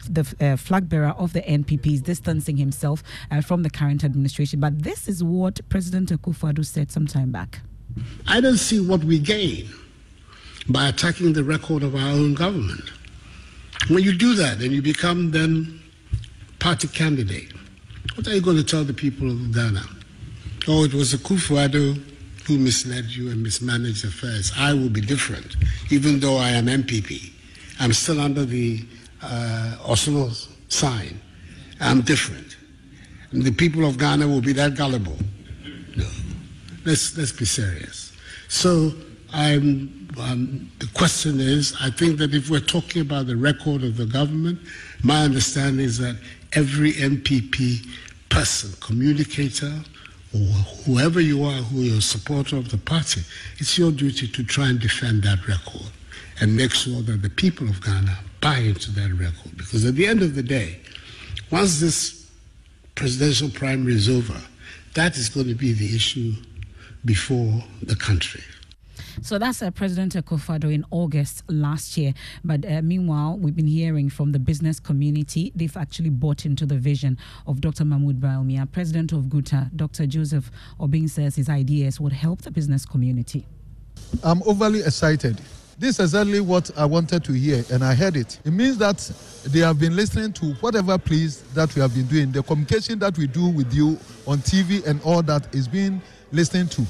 the 0.08 0.36
uh, 0.40 0.58
flag 0.58 0.90
bearer 0.90 1.16
of 1.18 1.34
the 1.34 1.42
NPP 1.42 1.88
is 1.94 2.02
distancing 2.04 2.58
himself 2.58 3.02
uh, 3.32 3.42
from 3.42 3.64
the 3.64 3.72
current 3.72 4.04
administration. 4.04 4.60
But 4.60 4.84
this 4.84 5.08
is 5.08 5.24
what 5.24 5.60
President 5.70 6.12
Akufo-Addo 6.12 6.64
said 6.64 6.92
some 6.92 7.08
time 7.08 7.32
back. 7.32 7.62
I 8.28 8.42
don't 8.42 8.58
see 8.58 8.80
what 8.80 9.04
we 9.04 9.18
gain 9.18 9.68
by 10.68 10.88
attacking 10.88 11.34
the 11.34 11.44
record 11.44 11.82
of 11.82 11.96
our 11.96 12.12
own 12.12 12.36
government. 12.36 12.92
When 13.88 14.04
you 14.04 14.16
do 14.16 14.36
that, 14.36 14.60
then 14.60 14.72
you 14.72 14.84
become 14.84 15.32
then 15.32 15.79
party 16.60 16.88
candidate. 16.88 17.54
What 18.16 18.28
are 18.28 18.36
you 18.36 18.42
going 18.42 18.58
to 18.58 18.64
tell 18.64 18.84
the 18.84 18.94
people 18.94 19.30
of 19.30 19.54
Ghana? 19.54 19.84
Oh, 20.68 20.84
it 20.84 20.94
was 20.94 21.14
Akufo-Addo 21.14 22.02
who 22.46 22.58
misled 22.58 23.06
you 23.06 23.30
and 23.30 23.42
mismanaged 23.44 24.04
affairs. 24.06 24.52
I 24.58 24.74
will 24.74 24.90
be 24.90 25.02
different, 25.02 25.56
even 25.92 26.20
though 26.20 26.38
I 26.38 26.50
am 26.50 26.66
NPP. 26.66 27.32
I'm 27.80 27.94
still 27.94 28.20
under 28.20 28.44
the 28.44 28.86
uh, 29.22 29.96
sign. 30.68 31.22
I'm 31.80 32.02
different. 32.02 32.58
And 33.32 33.44
the 33.44 33.52
people 33.52 33.86
of 33.86 33.98
Ghana 33.98 34.28
will 34.28 34.42
be 34.42 34.54
that 34.54 34.76
gullible. 34.76 35.16
No. 35.96 36.08
Let's, 36.86 37.16
let's 37.18 37.32
be 37.32 37.46
serious. 37.46 38.12
So 38.48 38.94
I'm, 39.32 40.10
um, 40.20 40.72
the 40.80 40.88
question 40.96 41.40
is, 41.40 41.76
I 41.80 41.92
think 41.92 42.18
that 42.18 42.34
if 42.34 42.50
we're 42.50 42.60
talking 42.60 43.02
about 43.02 43.28
the 43.28 43.38
record 43.38 43.84
of 43.84 43.96
the 43.96 44.06
government, 44.06 44.60
my 45.04 45.24
understanding 45.24 45.86
is 45.86 46.00
that 46.00 46.16
every 46.54 46.94
NPP 46.94 47.88
person, 48.30 48.72
communicator, 48.80 49.74
or 50.34 50.46
whoever 50.86 51.20
you 51.20 51.44
are 51.44 51.62
who 51.64 51.82
is 51.82 51.94
a 51.98 52.02
supporter 52.02 52.56
of 52.56 52.70
the 52.70 52.78
party, 52.78 53.22
it's 53.58 53.78
your 53.78 53.92
duty 53.92 54.28
to 54.28 54.44
try 54.44 54.70
and 54.70 54.80
defend 54.80 55.24
that 55.24 55.48
record 55.48 55.90
and 56.40 56.56
make 56.56 56.72
sure 56.72 57.02
that 57.02 57.22
the 57.22 57.30
people 57.30 57.68
of 57.68 57.84
Ghana 57.84 58.18
buy 58.42 58.58
into 58.58 58.92
that 58.92 59.12
record. 59.12 59.58
Because 59.58 59.86
at 59.86 59.96
the 59.96 60.08
end 60.08 60.22
of 60.22 60.36
the 60.36 60.44
day, 60.44 60.80
once 61.52 61.80
this 61.80 62.30
presidential 62.96 63.50
primary 63.50 63.96
is 63.96 64.08
over, 64.08 64.40
that 64.94 65.18
is 65.18 65.30
going 65.30 65.48
to 65.48 65.56
be 65.56 65.74
the 65.74 65.96
issue 65.96 66.34
before 67.06 67.64
the 67.82 67.96
country. 67.96 68.44
So 69.22 69.38
that's 69.38 69.62
uh, 69.62 69.72
President 69.72 70.14
Akufo-Addo 70.14 70.74
in 70.74 70.86
August 70.92 71.44
last 71.50 71.98
year. 71.98 72.14
But 72.44 72.66
uh, 72.66 72.82
meanwhile, 72.82 73.38
we've 73.38 73.56
been 73.56 73.68
hearing 73.68 74.10
from 74.10 74.32
the 74.32 74.40
business 74.40 74.80
community. 74.80 75.52
They've 75.56 75.76
actually 75.76 76.10
bought 76.10 76.46
into 76.46 76.66
the 76.66 76.78
vision 76.78 77.18
of 77.46 77.62
Dr. 77.62 77.86
Mahmoud 77.86 78.20
Bawumia, 78.20 78.72
President 78.72 79.12
of 79.12 79.30
GUTA. 79.30 79.72
Dr. 79.76 80.08
Joseph 80.08 80.52
Obeng 80.80 81.10
says 81.10 81.36
his 81.36 81.50
ideas 81.50 82.00
would 82.00 82.14
help 82.14 82.42
the 82.42 82.52
business 82.52 82.86
community. 82.86 83.46
I'm 84.24 84.42
overly 84.44 84.80
excited. 84.80 85.40
This 85.78 86.00
is 86.00 86.14
exactly 86.14 86.42
what 86.42 86.70
I 86.78 86.86
wanted 86.86 87.24
to 87.24 87.32
hear, 87.32 87.64
and 87.72 87.84
I 87.86 87.94
heard 87.96 88.18
it. 88.18 88.40
It 88.44 88.52
means 88.52 88.78
that 88.80 88.98
they 89.46 89.60
have 89.60 89.80
been 89.80 89.96
listening 89.96 90.34
to 90.34 90.54
whatever 90.56 90.98
pleas 90.98 91.42
that 91.54 91.74
we 91.74 91.82
have 91.82 91.94
been 91.94 92.08
doing. 92.08 92.32
The 92.32 92.44
communication 92.44 93.00
that 93.00 93.18
we 93.18 93.28
do 93.28 93.48
with 93.48 93.74
you 93.74 93.98
on 94.28 94.40
TV 94.40 94.86
and 94.86 95.02
all 95.04 95.22
that 95.24 95.54
is 95.56 95.68
being 95.70 96.02
listened 96.34 96.72
to. 96.72 96.86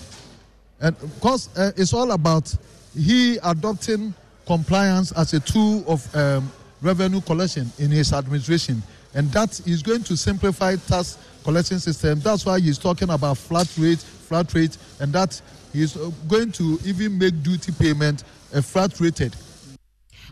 And 0.81 0.95
of 1.01 1.19
course, 1.19 1.49
uh, 1.57 1.71
it's 1.75 1.93
all 1.93 2.11
about 2.11 2.53
he 2.95 3.37
adopting 3.43 4.13
compliance 4.45 5.11
as 5.11 5.33
a 5.33 5.39
tool 5.39 5.83
of 5.87 6.15
um, 6.15 6.51
revenue 6.81 7.21
collection 7.21 7.71
in 7.77 7.91
his 7.91 8.13
administration. 8.13 8.81
And 9.13 9.29
that 9.31 9.59
is 9.67 9.81
going 9.81 10.03
to 10.03 10.15
simplify 10.17 10.75
tax 10.75 11.17
collection 11.43 11.79
system. 11.79 12.19
That's 12.19 12.45
why 12.45 12.59
he's 12.59 12.77
talking 12.77 13.09
about 13.09 13.37
flat 13.37 13.71
rate, 13.77 13.99
flat 13.99 14.53
rate, 14.53 14.77
and 14.99 15.11
that 15.13 15.41
he's 15.73 15.97
uh, 15.97 16.11
going 16.27 16.51
to 16.53 16.79
even 16.85 17.17
make 17.17 17.41
duty 17.43 17.71
payment 17.71 18.23
uh, 18.53 18.61
flat 18.61 18.99
rated. 18.99 19.35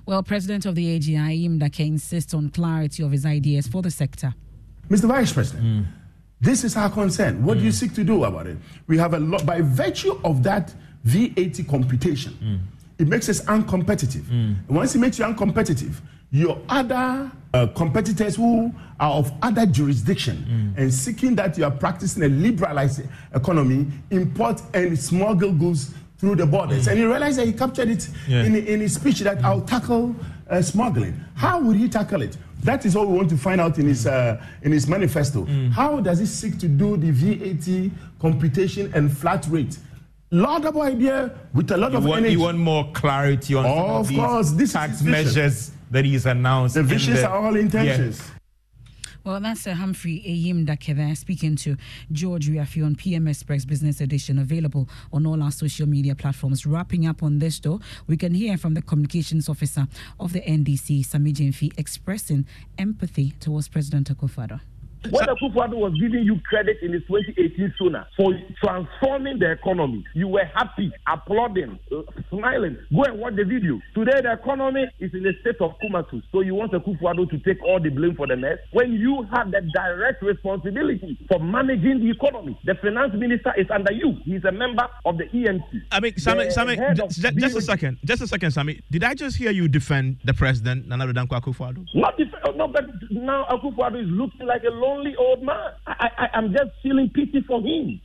Well, 0.06 0.24
President 0.24 0.66
of 0.66 0.76
the 0.76 0.98
AGI, 0.98 1.44
Ayim 1.44 1.60
Darke, 1.60 1.82
insists 1.82 2.34
on 2.34 2.50
clarity 2.50 3.04
of 3.04 3.12
his 3.12 3.26
ideas 3.26 3.68
for 3.68 3.82
the 3.82 3.92
sector. 3.92 4.34
Mr. 4.90 5.08
Vice 5.08 5.34
President, 5.34 5.86
this 6.39 6.63
is 6.63 6.76
our 6.76 6.89
concern. 6.89 7.43
What 7.43 7.58
do 7.58 7.63
you 7.63 7.71
mm. 7.71 7.73
seek 7.73 7.93
to 7.95 8.04
do 8.04 8.23
about 8.23 8.47
it? 8.47 8.58
We 8.88 8.97
have 8.97 9.13
a 9.13 9.19
lot, 9.19 9.45
by 9.45 9.62
virtue 9.62 10.19
of 10.23 10.43
that 10.43 10.73
VAT 11.04 11.67
computation, 11.67 12.34
mm. 12.43 12.60
it 13.00 13.08
makes 13.08 13.30
us 13.30 13.41
uncompetitive. 13.45 14.30
And 14.30 14.69
once 14.69 14.95
it 14.95 15.00
makes 15.00 15.17
you 15.17 15.26
uncompetitive, 15.26 15.95
your 16.32 16.60
other 16.67 17.32
uh, 17.54 17.67
competitors 17.67 18.36
who 18.36 18.73
are 19.00 19.13
of 19.13 19.32
other 19.41 19.65
jurisdiction 19.65 20.73
and 20.78 20.93
seeking 20.93 21.36
that 21.36 21.58
you 21.58 21.63
are 21.63 21.71
practicing 21.71 22.23
a 22.23 22.28
liberalized 22.28 23.02
economy 23.34 23.88
import 24.12 24.62
and 24.73 24.97
smuggle 25.00 25.52
goods 25.54 25.93
through 26.17 26.36
the 26.36 26.45
borders. 26.45 26.88
And 26.88 26.97
he 26.97 27.06
realized 27.06 27.38
that 27.39 27.45
he 27.45 27.54
captured 27.54 27.89
it 27.89 28.10
Yeah. 28.28 28.43
in, 28.43 28.56
in 28.56 28.82
his 28.82 28.95
speech 28.95 29.19
that 29.21 29.43
I'll 29.45 29.62
tackle 29.62 30.15
uh, 30.50 30.62
smuggling. 30.62 31.13
How 31.36 31.62
would 31.62 31.78
he 31.78 31.88
tackle 31.88 32.21
it? 32.21 32.38
That 32.63 32.86
is 32.86 32.96
what 32.96 33.08
we 33.08 33.15
want 33.15 33.30
to 33.30 33.38
find 33.38 33.62
out 33.62 33.78
in 33.80 33.88
his 33.88 34.06
uh, 34.08 34.41
in 34.63 34.72
his 34.72 34.88
manifesto. 34.88 35.46
How 35.72 36.00
does 36.00 36.20
he 36.20 36.26
seek 36.26 36.58
to 36.60 36.67
do 36.67 36.98
the 36.98 37.12
VAT 37.12 37.91
computation 38.20 38.91
and 38.93 39.15
flat 39.15 39.46
rate? 39.50 39.78
Laudable 40.32 40.82
idea 40.82 41.34
with 41.54 41.72
a 41.72 41.78
lot 41.78 41.91
You 41.93 42.00
of 42.00 42.06
want, 42.06 42.20
energy. 42.20 42.34
you 42.34 42.41
want 42.41 42.58
more 42.58 42.91
clarity 42.93 43.56
on 43.56 43.63
some 43.63 43.74
Of 44.02 44.08
these 44.10 44.17
course, 44.20 44.52
this 44.52 44.74
tax 44.74 45.02
measures 45.02 45.72
that 45.91 46.04
he's 46.04 46.26
announced. 46.26 46.76
The 46.76 46.84
visions 46.84 47.22
the- 47.22 47.28
are 47.30 47.46
all 47.46 47.56
intentions. 47.56 48.22
Well, 49.28 49.42
that's 49.42 49.68
uh, 49.68 49.74
Humphrey 49.74 50.24
Ayim 50.26 50.66
Darke 50.66 50.96
there 50.96 51.13
speaking 51.13 51.58
to 51.58 51.76
George 52.13 52.48
Wiafe 52.48 52.82
on 52.82 52.96
PM 52.96 53.28
Express 53.28 53.66
Business 53.66 54.00
Edition, 54.00 54.40
available 54.40 54.88
on 55.12 55.26
all 55.26 55.44
our 55.44 55.52
social 55.52 55.86
media 55.86 56.16
platforms. 56.16 56.66
Wrapping 56.66 57.06
up 57.06 57.22
on 57.22 57.40
this, 57.40 57.60
though, 57.60 57.82
we 58.08 58.16
can 58.16 58.34
hear 58.34 58.58
from 58.58 58.74
the 58.74 58.82
communications 58.82 59.50
officer 59.50 59.86
of 60.18 60.32
the 60.32 60.40
NDC, 60.40 61.06
Sammy 61.06 61.34
Gyamfi, 61.34 61.78
expressing 61.78 62.46
empathy 62.78 63.34
towards 63.42 63.68
President 63.68 64.10
Akufo-Addo. 64.10 64.62
When 65.10 65.26
Akufo-Addo 65.26 65.76
was 65.76 65.94
giving 66.00 66.24
you 66.24 66.40
credit 66.42 66.78
in 66.82 66.94
his 66.94 67.02
2018 67.08 67.74
SONA 67.78 68.08
for 68.18 68.34
transforming 68.64 69.40
the 69.40 69.52
economy, 69.52 70.04
you 70.14 70.28
were 70.28 70.46
happy, 70.54 70.92
applauding, 71.08 71.80
uh, 71.96 72.02
smiling. 72.30 72.78
Go 72.94 73.04
and 73.04 73.20
watch 73.20 73.36
the 73.36 73.46
video. 73.46 73.80
Today, 73.96 74.22
the 74.22 74.34
economy 74.34 74.86
is 75.00 75.14
in 75.14 75.26
a 75.26 75.32
state 75.42 75.62
of 75.62 75.76
comatose. 75.82 76.24
So 76.32 76.42
you 76.42 76.56
want 76.56 76.74
Akufo-Addo 76.74 77.30
to 77.30 77.40
take 77.40 77.64
all 77.64 77.80
the 77.82 77.90
blame 77.90 78.16
for 78.16 78.28
the 78.28 78.36
mess 78.36 78.58
when 78.72 78.94
you 78.94 79.26
have 79.34 79.52
the 79.52 79.62
direct 79.74 80.22
responsibility 80.24 81.18
for 81.30 81.40
managing 81.40 82.00
the 82.00 82.12
economy. 82.12 82.60
The 82.66 82.76
finance 82.76 83.14
minister 83.14 83.54
is 83.58 83.68
under 83.74 83.94
you. 83.94 84.18
He's 84.26 84.44
a 84.44 84.52
member 84.52 84.88
of 85.06 85.18
the 85.18 85.26
EMT. 85.26 85.84
I 85.92 86.00
mean, 86.00 86.18
Sammy, 86.18 86.50
Sammy, 86.50 86.76
head 86.76 86.98
ju- 86.98 87.08
just 87.08 87.56
a 87.56 87.62
second, 87.62 87.98
just 88.04 88.22
a 88.22 88.28
second, 88.28 88.52
Sammy. 88.52 88.82
Did 88.92 89.04
I 89.04 89.14
just 89.14 89.38
hear 89.38 89.52
you 89.52 89.68
defend 89.68 90.18
the 90.26 90.34
president, 90.34 90.88
Nana 90.88 91.08
Akufo-Addo? 91.08 91.86
Not 91.94 92.20
if, 92.20 92.30
no, 92.56 92.68
but 92.68 92.86
now 93.12 93.46
Akufo-Addo 93.50 94.02
is 94.04 94.10
looking 94.10 94.48
like 94.48 94.64
a 94.64 94.72
lonely 94.88 95.15
old 95.17 95.43
man. 95.43 95.71
I, 95.86 96.10
I, 96.17 96.28
I'm 96.38 96.52
just 96.52 96.71
feeling 96.82 97.12
pity 97.13 97.43
for 97.47 97.62
him. 97.62 98.02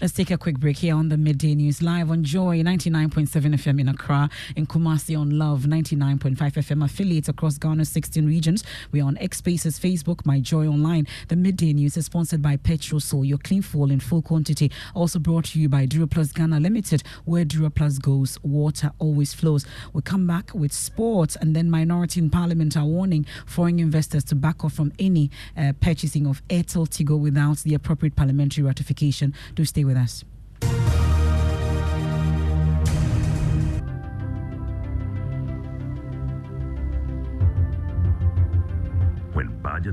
Let's 0.00 0.12
take 0.12 0.30
a 0.30 0.38
quick 0.38 0.58
break 0.58 0.78
here 0.78 0.94
on 0.94 1.08
the 1.08 1.16
Midday 1.16 1.54
News 1.54 1.82
live 1.82 2.10
on 2.10 2.24
Joy 2.24 2.60
99.7 2.62 3.28
FM 3.28 3.80
in 3.80 3.88
Accra, 3.88 4.28
in 4.56 4.66
Kumasi 4.66 5.18
on 5.18 5.38
Love 5.38 5.62
99.5 5.62 6.36
FM 6.36 6.84
affiliates 6.84 7.28
across 7.28 7.58
Ghana's 7.58 7.88
16 7.88 8.26
regions. 8.26 8.64
We 8.92 9.00
are 9.00 9.04
on 9.04 9.18
X 9.18 9.38
Spaces, 9.38 9.78
Facebook, 9.78 10.24
My 10.26 10.40
Joy 10.40 10.66
Online. 10.66 11.06
The 11.28 11.36
Midday 11.36 11.72
News 11.72 11.96
is 11.96 12.06
sponsored 12.06 12.42
by 12.42 12.56
Petrosol, 12.56 13.26
your 13.26 13.38
clean 13.38 13.62
fuel 13.62 13.90
in 13.90 14.00
full 14.00 14.22
quantity. 14.22 14.70
Also 14.94 15.18
brought 15.18 15.46
to 15.46 15.60
you 15.60 15.68
by 15.68 15.86
Dura 15.86 16.06
Plus 16.06 16.32
Ghana 16.32 16.60
Limited, 16.60 17.02
where 17.24 17.44
Dura 17.44 17.70
Plus 17.70 17.98
goes, 17.98 18.38
water 18.42 18.92
always 18.98 19.34
flows. 19.34 19.66
We 19.92 20.02
come 20.02 20.26
back 20.26 20.54
with 20.54 20.72
sports 20.72 21.36
and 21.36 21.54
then 21.54 21.70
Minority 21.70 22.20
in 22.20 22.30
Parliament 22.30 22.76
are 22.76 22.84
warning 22.84 23.26
foreign 23.46 23.78
investors 23.78 24.24
to 24.24 24.34
back 24.34 24.64
off 24.64 24.74
from 24.74 24.92
any 24.98 25.30
uh, 25.56 25.72
purchasing 25.80 26.26
of 26.26 26.46
Airtel 26.48 26.88
Tigo 26.88 27.18
without 27.18 27.58
the 27.58 27.74
appropriate 27.74 28.16
parliamentary 28.16 28.64
ratification. 28.64 29.34
Do 29.54 29.64
stay 29.74 29.82
with 29.82 29.96
us. 29.96 30.24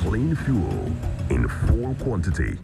clean 0.00 0.34
fuel 0.34 0.86
in 1.28 1.46
full 1.46 1.94
quantity. 1.96 2.58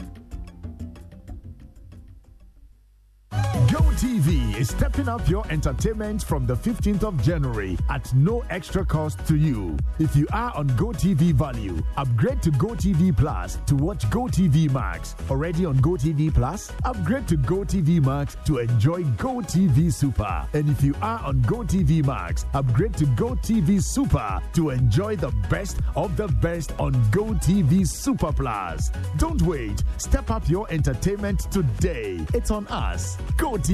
GoTV 3.76 4.56
is 4.56 4.70
stepping 4.70 5.06
up 5.06 5.28
your 5.28 5.44
entertainment 5.50 6.22
from 6.24 6.46
the 6.46 6.56
15th 6.56 7.02
of 7.02 7.22
January 7.22 7.76
at 7.90 8.12
no 8.14 8.42
extra 8.48 8.82
cost 8.86 9.18
to 9.26 9.36
you. 9.36 9.76
If 9.98 10.16
you 10.16 10.26
are 10.32 10.50
on 10.56 10.70
GoTV 10.70 11.34
Value, 11.34 11.82
upgrade 11.98 12.40
to 12.40 12.50
GoTV 12.52 13.14
Plus 13.14 13.58
to 13.66 13.76
watch 13.76 14.06
GoTV 14.06 14.70
Max. 14.72 15.14
Already 15.30 15.66
on 15.66 15.76
GoTV 15.80 16.32
Plus, 16.32 16.72
upgrade 16.86 17.28
to 17.28 17.36
GoTV 17.36 18.02
Max 18.02 18.38
to 18.46 18.60
enjoy 18.60 19.02
GoTV 19.02 19.92
Super. 19.92 20.48
And 20.54 20.70
if 20.70 20.82
you 20.82 20.94
are 21.02 21.22
on 21.22 21.42
GoTV 21.42 22.06
Max, 22.06 22.46
upgrade 22.54 22.96
to 22.96 23.04
GoTV 23.04 23.82
Super 23.82 24.40
to 24.54 24.70
enjoy 24.70 25.16
the 25.16 25.32
best 25.50 25.80
of 25.96 26.16
the 26.16 26.28
best 26.28 26.72
on 26.78 26.94
GoTV 27.10 27.86
Super 27.86 28.32
Plus. 28.32 28.90
Don't 29.18 29.42
wait. 29.42 29.84
Step 29.98 30.30
up 30.30 30.48
your 30.48 30.66
entertainment 30.70 31.40
today. 31.52 32.18
It's 32.32 32.50
on 32.50 32.66
us. 32.68 33.18
GoTV. 33.36 33.65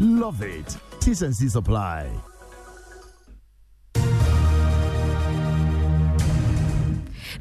Love 0.00 0.42
it. 0.42 0.76
T's 0.98 1.22
and 1.22 1.34
C's 1.34 1.54
apply. 1.54 2.10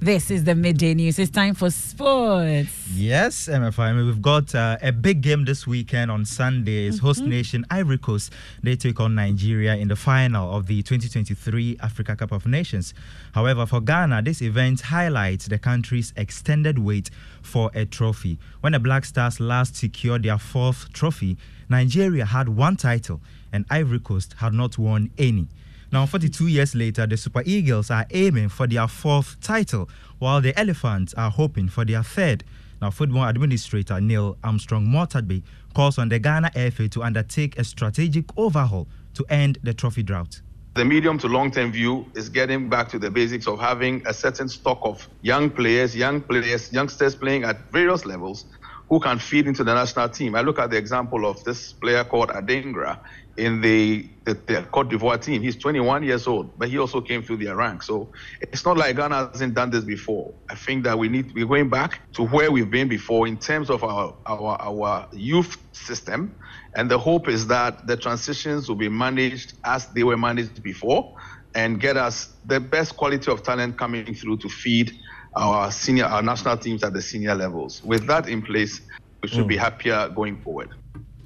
This 0.03 0.29
is 0.31 0.43
the 0.43 0.53
midday 0.53 0.93
news. 0.95 1.17
It's 1.17 1.31
time 1.31 1.53
for 1.53 1.69
sports. 1.69 2.89
Yes, 2.93 3.47
MFA. 3.47 3.95
We've 4.05 4.21
got 4.21 4.53
uh, 4.53 4.75
a 4.81 4.91
big 4.91 5.21
game 5.21 5.45
this 5.45 5.65
weekend 5.65 6.11
on 6.11 6.25
Sunday. 6.25 6.87
It's 6.87 6.99
host 6.99 7.21
Mhm. 7.23 7.27
nation 7.27 7.65
Ivory 7.71 7.99
Coast. 7.99 8.33
They 8.61 8.75
take 8.75 8.99
on 8.99 9.15
Nigeria 9.15 9.77
in 9.77 9.87
the 9.87 9.95
final 9.95 10.57
of 10.57 10.67
the 10.67 10.81
2023 10.83 11.77
Africa 11.81 12.17
Cup 12.17 12.33
of 12.33 12.45
Nations. 12.45 12.93
However, 13.31 13.65
for 13.65 13.79
Ghana, 13.79 14.23
this 14.23 14.41
event 14.41 14.81
highlights 14.81 15.47
the 15.47 15.57
country's 15.57 16.11
extended 16.17 16.79
wait 16.79 17.09
for 17.41 17.71
a 17.73 17.85
trophy. 17.85 18.37
When 18.59 18.73
the 18.73 18.79
Black 18.79 19.05
Stars 19.05 19.39
last 19.39 19.77
secured 19.77 20.23
their 20.23 20.37
fourth 20.37 20.91
trophy, 20.91 21.37
Nigeria 21.69 22.25
had 22.25 22.49
one 22.49 22.75
title 22.75 23.21
and 23.53 23.63
Ivory 23.69 23.99
Coast 23.99 24.35
had 24.39 24.51
not 24.53 24.77
won 24.77 25.11
any. 25.17 25.47
Now, 25.93 26.07
42 26.07 26.47
years 26.47 26.73
later, 26.73 27.05
the 27.05 27.15
Super 27.15 27.43
Eagles 27.45 27.91
are 27.91 28.07
aiming 28.09 28.49
for 28.49 28.65
their 28.65 28.87
fourth 28.87 29.39
title, 29.41 29.87
while 30.17 30.41
the 30.41 30.59
Elephants 30.59 31.13
are 31.13 31.29
hoping 31.29 31.69
for 31.69 31.85
their 31.85 32.01
third. 32.01 32.43
Now, 32.81 32.89
Football 32.89 33.27
Administrator 33.27 34.01
Neil 34.01 34.35
Armstrong 34.43 34.87
Mortagbe 34.87 35.43
calls 35.75 35.99
on 35.99 36.09
the 36.09 36.17
Ghana 36.17 36.49
FA 36.71 36.89
to 36.89 37.03
undertake 37.03 37.59
a 37.59 37.63
strategic 37.63 38.25
overhaul 38.35 38.87
to 39.13 39.23
end 39.29 39.59
the 39.61 39.71
trophy 39.71 40.01
drought? 40.01 40.41
The 40.73 40.83
medium 40.83 41.19
to 41.19 41.27
long 41.27 41.51
term 41.51 41.71
view 41.71 42.07
is 42.15 42.27
getting 42.27 42.69
back 42.69 42.89
to 42.89 42.97
the 42.97 43.11
basics 43.11 43.45
of 43.45 43.59
having 43.59 44.01
a 44.07 44.15
certain 44.15 44.49
stock 44.49 44.79
of 44.81 45.07
young 45.21 45.51
players, 45.51 45.95
young 45.95 46.21
players, 46.21 46.73
youngsters 46.73 47.13
playing 47.13 47.43
at 47.43 47.71
various 47.71 48.03
levels 48.03 48.45
who 48.89 48.99
can 48.99 49.19
feed 49.19 49.47
into 49.47 49.63
the 49.63 49.73
national 49.73 50.09
team. 50.09 50.33
I 50.33 50.41
look 50.41 50.57
at 50.57 50.71
the 50.71 50.77
example 50.77 51.27
of 51.27 51.43
this 51.43 51.73
player 51.73 52.03
called 52.03 52.29
Adingra 52.29 52.99
in 53.37 53.61
the, 53.61 54.07
the, 54.25 54.33
the 54.33 54.61
Cote 54.71 54.89
d'Ivoire 54.89 55.21
team. 55.21 55.41
He's 55.41 55.55
21 55.55 56.03
years 56.03 56.27
old, 56.27 56.57
but 56.57 56.69
he 56.69 56.77
also 56.77 57.01
came 57.01 57.23
through 57.23 57.37
their 57.37 57.55
ranks. 57.55 57.87
So 57.87 58.09
it's 58.41 58.63
not 58.63 58.77
like 58.77 58.95
Ghana 58.95 59.29
hasn't 59.31 59.55
done 59.55 59.71
this 59.71 59.83
before. 59.83 60.33
I 60.49 60.55
think 60.55 60.83
that 60.83 60.97
we 60.97 61.09
need 61.09 61.33
we're 61.33 61.47
going 61.47 61.69
back 61.69 61.99
to 62.13 62.23
where 62.23 62.51
we've 62.51 62.69
been 62.69 62.87
before 62.87 63.27
in 63.27 63.37
terms 63.37 63.69
of 63.69 63.83
our 63.83 64.15
our, 64.25 64.61
our 64.61 65.07
youth 65.11 65.57
system. 65.71 66.35
And 66.75 66.89
the 66.89 66.97
hope 66.97 67.27
is 67.27 67.47
that 67.47 67.87
the 67.87 67.97
transitions 67.97 68.69
will 68.69 68.75
be 68.75 68.89
managed 68.89 69.53
as 69.63 69.87
they 69.87 70.03
were 70.03 70.17
managed 70.17 70.61
before 70.61 71.15
and 71.55 71.79
get 71.79 71.97
us 71.97 72.33
the 72.45 72.59
best 72.59 72.97
quality 72.97 73.31
of 73.31 73.43
talent 73.43 73.77
coming 73.77 74.13
through 74.13 74.37
to 74.37 74.49
feed 74.49 74.91
our 75.35 75.71
senior 75.71 76.05
our 76.05 76.21
national 76.21 76.57
teams 76.57 76.83
at 76.83 76.93
the 76.93 77.01
senior 77.01 77.35
levels. 77.35 77.83
With 77.83 78.05
that 78.07 78.29
in 78.29 78.41
place, 78.41 78.81
we 79.21 79.29
should 79.29 79.47
be 79.47 79.55
mm. 79.55 79.59
happier 79.59 80.09
going 80.09 80.39
forward. 80.41 80.69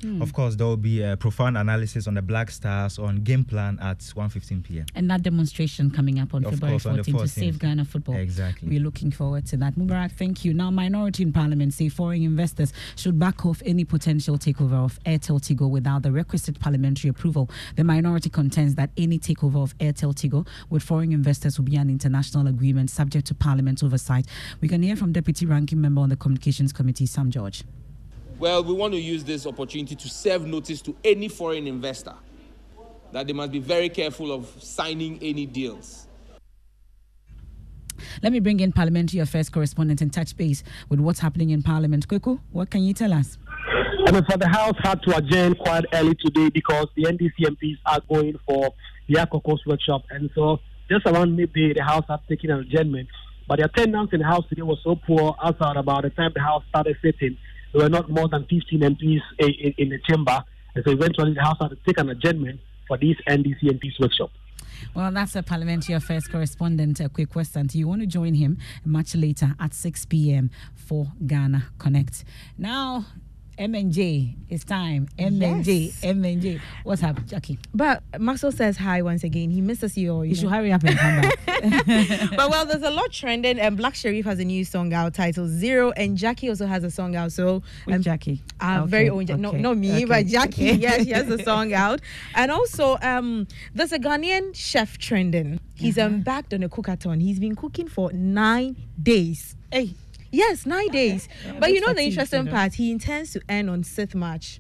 Mm. 0.02 0.22
Of 0.22 0.34
course, 0.34 0.56
there 0.56 0.68
will 0.68 0.78
be 0.78 1.02
a 1.02 1.18
profound 1.18 1.58
analysis 1.58 2.08
on 2.08 2.14
the 2.14 2.22
Black 2.22 2.52
Stars 2.52 3.00
on 3.00 3.18
game 3.24 3.44
plan 3.44 3.80
at 3.82 4.00
1:15 4.00 4.64
p.m. 4.64 4.86
And 4.96 5.10
that 5.10 5.24
demonstration 5.24 5.90
coming 5.92 6.20
up 6.20 6.34
on 6.34 6.46
of 6.46 6.52
February 6.52 6.80
course, 6.80 6.86
on 6.86 6.98
14th, 7.00 7.22
to 7.22 7.28
save 7.28 7.60
Ghana 7.60 7.86
football. 7.86 8.16
Exactly. 8.16 8.70
We're 8.70 8.82
looking 8.82 9.12
forward 9.12 9.46
to 9.48 9.58
that. 9.58 9.76
Mubarak, 9.76 10.12
thank 10.12 10.46
you. 10.46 10.54
Now, 10.54 10.72
minority 10.72 11.24
in 11.24 11.34
parliament 11.34 11.74
say 11.74 11.90
foreign 11.90 12.24
investors 12.24 12.74
should 12.96 13.20
back 13.20 13.46
off 13.46 13.62
any 13.66 13.86
potential 13.86 14.38
takeover 14.38 14.84
of 14.84 15.00
Airtel 15.04 15.40
Tigo 15.40 15.70
without 15.70 16.04
the 16.04 16.12
requisite 16.12 16.60
parliamentary 16.60 17.10
approval. 17.10 17.50
The 17.76 17.84
minority 17.84 18.30
contends 18.30 18.76
that 18.76 18.92
any 18.98 19.20
takeover 19.20 19.64
of 19.64 19.78
Airtel 19.78 20.14
Tigo 20.14 20.48
with 20.70 20.84
foreign 20.84 21.12
investors 21.12 21.58
will 21.58 21.66
be 21.66 21.76
an 21.76 21.90
international 21.90 22.48
agreement 22.48 22.90
subject 22.90 23.28
to 23.28 23.34
parliament 23.36 23.84
oversight. 23.84 24.28
We 24.62 24.68
can 24.68 24.82
hear 24.84 24.96
from 24.96 25.12
Deputy 25.12 25.46
Ranking 25.46 25.82
Member 25.82 26.02
on 26.02 26.10
the 26.10 26.16
Communications 26.16 26.72
Committee, 26.74 27.06
Sam 27.06 27.32
George. 27.32 27.64
Well, 28.40 28.64
we 28.64 28.74
want 28.74 28.94
to 28.94 29.00
use 29.00 29.24
this 29.24 29.48
opportunity 29.48 29.96
to 29.96 30.10
serve 30.10 30.46
notice 30.46 30.82
to 30.84 30.96
any 31.04 31.28
foreign 31.28 31.66
investor 31.66 32.14
that 33.12 33.26
they 33.26 33.34
must 33.34 33.52
be 33.52 33.60
very 33.60 33.90
careful 33.90 34.32
of 34.32 34.48
signing 34.62 35.18
any 35.24 35.48
deals. 35.48 36.08
Let 38.22 38.32
me 38.32 38.40
bring 38.40 38.60
in 38.60 38.72
parliamentary 38.72 39.22
affairs 39.22 39.50
correspondent 39.50 40.02
and 40.02 40.14
touch 40.14 40.38
base 40.38 40.64
with 40.88 41.00
what's 41.00 41.20
happening 41.20 41.50
in 41.50 41.64
Parliament. 41.64 42.08
Kweku, 42.08 42.40
what 42.52 42.70
can 42.70 42.84
you 42.84 42.94
tell 42.94 43.12
us? 43.12 43.40
I 44.06 44.12
mean, 44.12 44.24
for 44.30 44.38
the 44.38 44.48
House 44.48 44.76
had 44.84 45.02
to 45.04 45.18
adjourn 45.18 45.56
quite 45.56 45.86
early 45.94 46.16
today 46.16 46.50
because 46.50 46.88
the 46.96 47.04
NDC 47.04 47.34
MPs 47.40 47.78
are 47.88 48.02
going 48.08 48.38
for 48.46 48.74
the 49.08 49.16
Akokos 49.16 49.60
workshop. 49.66 50.04
And 50.12 50.30
so 50.36 50.60
just 50.90 51.08
around 51.08 51.36
midday, 51.36 51.74
the 51.74 51.84
House 51.84 52.06
had 52.08 52.20
taken 52.30 52.52
an 52.52 52.60
adjournment. 52.60 53.08
But 53.48 53.60
the 53.60 53.66
attendance 53.66 54.12
in 54.14 54.20
the 54.20 54.28
House 54.28 54.46
today 54.48 54.62
was 54.62 54.80
so 54.84 54.96
poor 54.96 55.36
as 55.44 55.56
at 55.60 55.78
about 55.78 56.04
the 56.04 56.12
time 56.12 56.32
the 56.36 56.42
House 56.42 56.64
started 56.70 56.98
sitting, 57.02 57.38
there 57.78 57.86
were 57.86 57.90
not 57.90 58.10
more 58.10 58.28
than 58.28 58.44
15 58.50 58.80
MPs 58.80 59.22
in, 59.38 59.50
in, 59.50 59.74
in 59.78 59.90
the 59.90 60.00
chamber. 60.10 60.44
And 60.74 60.84
so 60.84 60.92
eventually 60.92 61.34
the 61.36 61.42
House 61.42 61.58
had 61.62 61.70
to 61.70 61.78
take 61.86 62.00
an 62.00 62.10
adjournment 62.10 62.60
for 62.88 62.98
this 62.98 63.16
NDC 63.30 63.62
MPs 63.62 64.00
workshop. 64.00 64.32
Well, 64.96 65.12
that's 65.12 65.36
a 65.36 65.44
parliamentary 65.44 65.94
affairs 65.94 66.28
correspondent, 66.28 67.00
a 67.00 67.10
quick 67.10 67.30
question. 67.30 67.68
You 67.72 67.88
want 67.88 68.02
to 68.02 68.08
join 68.08 68.34
him 68.34 68.58
much 68.84 69.16
later 69.16 69.56
at 69.60 69.76
6 69.76 70.06
p.m. 70.06 70.50
for 70.76 71.12
Ghana 71.26 71.66
Connect. 71.78 72.24
Now, 72.58 73.06
MNJ, 73.60 74.36
it's 74.50 74.64
time. 74.64 75.08
MNJ, 75.18 75.86
Yes. 75.88 76.02
MNJ. 76.02 76.62
What's 76.84 77.02
up, 77.02 77.26
Jackie? 77.26 77.58
But 77.74 78.04
Maxwell 78.20 78.52
says 78.52 78.78
hi 78.78 79.02
once 79.02 79.24
again. 79.24 79.50
He 79.50 79.62
misses 79.62 79.98
you 79.98 80.12
all. 80.14 80.24
You, 80.24 80.30
You 80.30 80.36
should 80.36 80.50
hurry 80.50 80.72
up 80.72 80.84
and 80.84 80.96
come 80.98 81.22
back. 81.22 81.40
but 82.38 82.50
well, 82.52 82.66
there's 82.68 82.84
a 82.84 82.92
lot 82.92 83.12
trending, 83.12 83.60
and 83.60 83.76
Black 83.76 83.94
Sherif 83.96 84.26
has 84.26 84.38
a 84.40 84.46
new 84.46 84.64
song 84.64 84.94
out 84.94 85.16
titled 85.16 85.50
Zero, 85.50 85.90
and 85.92 86.18
Jackie 86.18 86.50
also 86.50 86.68
has 86.68 86.84
a 86.84 86.92
song 86.92 87.16
out. 87.16 87.32
So, 87.32 87.64
With 87.88 88.04
Jackie? 88.04 88.44
our 88.62 88.82
Okay, 88.82 88.90
very 88.92 89.10
own, 89.10 89.26
Ja- 89.26 89.36
no, 89.38 89.52
not 89.52 89.78
me, 89.78 89.92
okay, 89.96 90.06
but 90.06 90.26
Jackie. 90.28 90.70
okay. 90.74 90.78
Yes, 90.88 91.04
she 91.06 91.12
has 91.12 91.28
a 91.30 91.42
song 91.44 91.74
out, 91.74 92.00
and 92.36 92.52
also 92.52 92.98
um, 93.02 93.48
there's 93.74 93.92
a 93.92 93.98
Ghanaian 94.00 94.56
chef 94.56 95.00
trending. 95.00 95.60
He's 95.74 95.98
Uh-huh. 95.98 96.08
embarked 96.08 96.54
on 96.54 96.62
a 96.64 96.70
cookathon. 96.70 97.22
He's 97.22 97.40
been 97.40 97.56
cooking 97.56 97.88
for 97.88 98.12
nine 98.14 98.76
days. 99.02 99.56
Hey. 99.72 99.96
Yes, 100.32 100.66
nine 100.66 100.90
days. 100.90 101.28
Yeah, 101.46 101.54
but 101.60 101.72
you 101.74 101.82
know 101.82 101.94
the 101.94 102.02
interesting 102.02 102.40
you 102.40 102.46
know. 102.46 102.52
part, 102.52 102.74
he 102.74 102.92
intends 102.92 103.32
to 103.34 103.42
end 103.50 103.70
on 103.70 103.84
6th 103.84 104.16
March. 104.16 104.60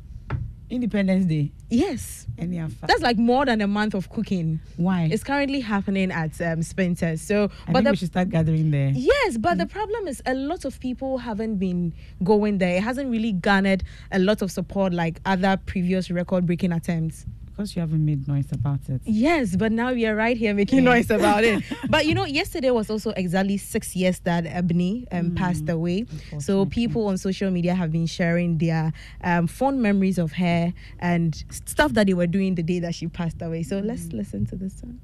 Independence 0.69 1.25
Day. 1.25 1.53
Yes. 1.69 2.27
And 2.37 2.51
they 2.53 2.57
are 2.59 2.67
fa- 2.67 2.87
That's 2.87 3.01
like 3.01 3.17
more 3.17 3.45
than 3.45 3.61
a 3.61 3.67
month 3.67 3.93
of 3.93 4.09
cooking. 4.09 4.59
Why? 4.75 5.07
It's 5.09 5.23
currently 5.23 5.61
happening 5.61 6.11
at 6.11 6.41
um, 6.41 6.61
Spencer's. 6.61 7.21
So, 7.21 7.45
I 7.67 7.71
but 7.71 7.73
think 7.73 7.83
the, 7.85 7.91
we 7.91 7.95
should 7.97 8.07
start 8.09 8.29
gathering 8.29 8.71
there. 8.71 8.89
yes, 8.93 9.37
but 9.37 9.57
the 9.59 9.65
problem 9.65 10.07
is 10.07 10.21
a 10.25 10.33
lot 10.33 10.65
of 10.65 10.77
people 10.81 11.19
haven't 11.19 11.55
been 11.55 11.93
going 12.21 12.57
there. 12.57 12.75
It 12.75 12.83
hasn't 12.83 13.09
really 13.09 13.31
garnered 13.31 13.83
a 14.11 14.19
lot 14.19 14.41
of 14.41 14.51
support 14.51 14.93
like 14.93 15.21
other 15.25 15.57
previous 15.65 16.11
record-breaking 16.11 16.73
attempts. 16.73 17.25
Because 17.57 17.75
you 17.75 17.79
haven't 17.79 18.05
made 18.05 18.27
noise 18.27 18.51
about 18.51 18.87
it. 18.87 19.01
Yes, 19.03 19.55
but 19.55 19.71
now 19.71 19.91
we 19.91 20.05
are 20.05 20.15
right 20.15 20.37
here 20.37 20.53
making 20.53 20.83
Yeah. 20.83 20.91
noise 20.91 21.09
about 21.09 21.43
it. 21.43 21.63
but 21.89 22.05
you 22.05 22.13
know, 22.13 22.23
yesterday 22.25 22.69
was 22.69 22.87
also 22.91 23.09
exactly 23.17 23.57
six 23.57 23.95
years 23.95 24.19
that 24.25 24.45
Ebony 24.45 25.07
um, 25.11 25.33
passed 25.33 25.67
away. 25.67 26.05
So 26.37 26.67
people 26.67 27.07
on 27.07 27.17
social 27.17 27.49
media 27.49 27.73
have 27.73 27.91
been 27.91 28.05
sharing 28.05 28.59
their 28.59 28.93
um, 29.23 29.47
fond 29.47 29.81
memories 29.81 30.19
of 30.19 30.33
her 30.33 30.71
and 30.99 31.43
stuff 31.49 31.93
that 31.93 32.05
they 32.05 32.13
were 32.13 32.27
doing 32.27 32.53
the 32.53 32.61
day 32.61 32.77
that 32.79 32.93
she 32.93 33.07
passed 33.07 33.41
away. 33.41 33.63
So 33.63 33.79
let's 33.79 34.13
listen 34.13 34.45
to 34.45 34.55
this 34.55 34.77
song. 34.79 34.99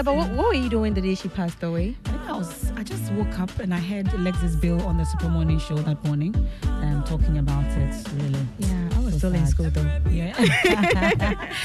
Yeah, 0.00 0.04
but 0.04 0.16
what, 0.16 0.30
what 0.30 0.46
were 0.46 0.54
you 0.54 0.70
doing 0.70 0.94
the 0.94 1.02
day 1.02 1.14
she 1.14 1.28
passed 1.28 1.62
away? 1.62 1.94
I 2.06 2.08
think 2.08 2.22
I 2.22 2.32
was. 2.32 2.72
I 2.74 2.82
just 2.82 3.12
woke 3.12 3.38
up 3.38 3.50
and 3.58 3.74
I 3.74 3.78
heard 3.78 4.10
Alexis 4.14 4.56
Bill 4.56 4.80
on 4.86 4.96
the 4.96 5.04
Super 5.04 5.28
Morning 5.28 5.58
Show 5.58 5.76
that 5.76 6.02
morning, 6.06 6.34
um, 6.64 7.04
talking 7.06 7.36
about 7.36 7.66
it. 7.76 7.94
Really. 8.14 8.46
Yeah, 8.60 8.88
I 8.94 8.96
was 8.96 8.99
So 8.99 8.99
still 9.20 9.34
in 9.34 9.46
school 9.46 9.68
though. 9.68 10.00
Yeah. 10.08 10.34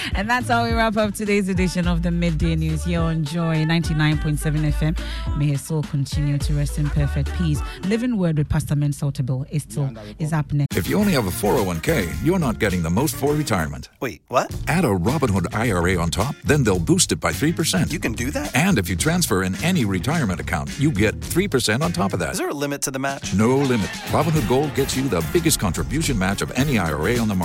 and 0.14 0.30
that's 0.30 0.50
how 0.50 0.66
we 0.66 0.74
wrap 0.74 0.98
up 0.98 1.14
today's 1.14 1.48
edition 1.48 1.88
of 1.88 2.04
the 2.04 2.12
Midday 2.12 2.54
News 2.58 2.84
here 2.84 3.00
on 3.00 3.24
Joy 3.24 3.64
99.7 3.64 4.74
FM. 4.74 5.38
May 5.38 5.46
his 5.46 5.62
soul 5.62 5.82
continue 5.84 6.38
to 6.38 6.54
rest 6.54 6.78
in 6.78 6.90
perfect 6.90 7.34
peace. 7.36 7.62
Living 7.84 8.18
Word 8.18 8.38
with 8.38 8.50
Pastor 8.50 8.76
Mensa 8.76 9.06
Otabil 9.06 9.50
is 9.52 9.64
still 9.64 9.90
is 10.20 10.32
happening. 10.32 10.68
If 10.76 10.90
you 10.90 11.00
only 11.00 11.14
have 11.14 11.28
a 11.28 11.30
401k, 11.30 12.26
you're 12.26 12.40
not 12.40 12.60
getting 12.60 12.84
the 12.84 12.90
most 12.90 13.16
for 13.16 13.34
retirement. 13.34 13.88
Wait, 14.02 14.22
what? 14.28 14.54
Add 14.68 14.84
a 14.84 14.90
Robinhood 14.90 15.56
IRA 15.56 15.98
on 15.98 16.10
top, 16.10 16.36
then 16.44 16.62
they'll 16.62 16.78
boost 16.78 17.14
it 17.14 17.22
by 17.22 17.32
3%. 17.32 17.90
You 17.90 18.00
can 18.00 18.12
do 18.12 18.32
that? 18.32 18.54
And 18.54 18.78
if 18.78 18.90
you 18.90 18.98
transfer 18.98 19.44
in 19.44 19.56
any 19.64 19.86
retirement 19.86 20.42
account, 20.42 20.78
you 20.78 20.92
get 20.92 21.18
3% 21.22 21.82
on 21.82 21.94
top 21.94 22.12
of 22.12 22.20
that. 22.20 22.32
Is 22.32 22.38
there 22.38 22.50
a 22.50 22.54
limit 22.54 22.82
to 22.82 22.92
the 22.92 23.00
match? 23.00 23.34
No 23.34 23.56
limit. 23.56 23.88
Robinhood 24.12 24.50
Gold 24.50 24.76
gets 24.76 24.98
you 24.98 25.08
the 25.08 25.26
biggest 25.32 25.58
contribution 25.58 26.20
match 26.20 26.42
of 26.42 26.52
any 26.52 26.78
IRA 26.78 27.18
on 27.18 27.30
the 27.30 27.45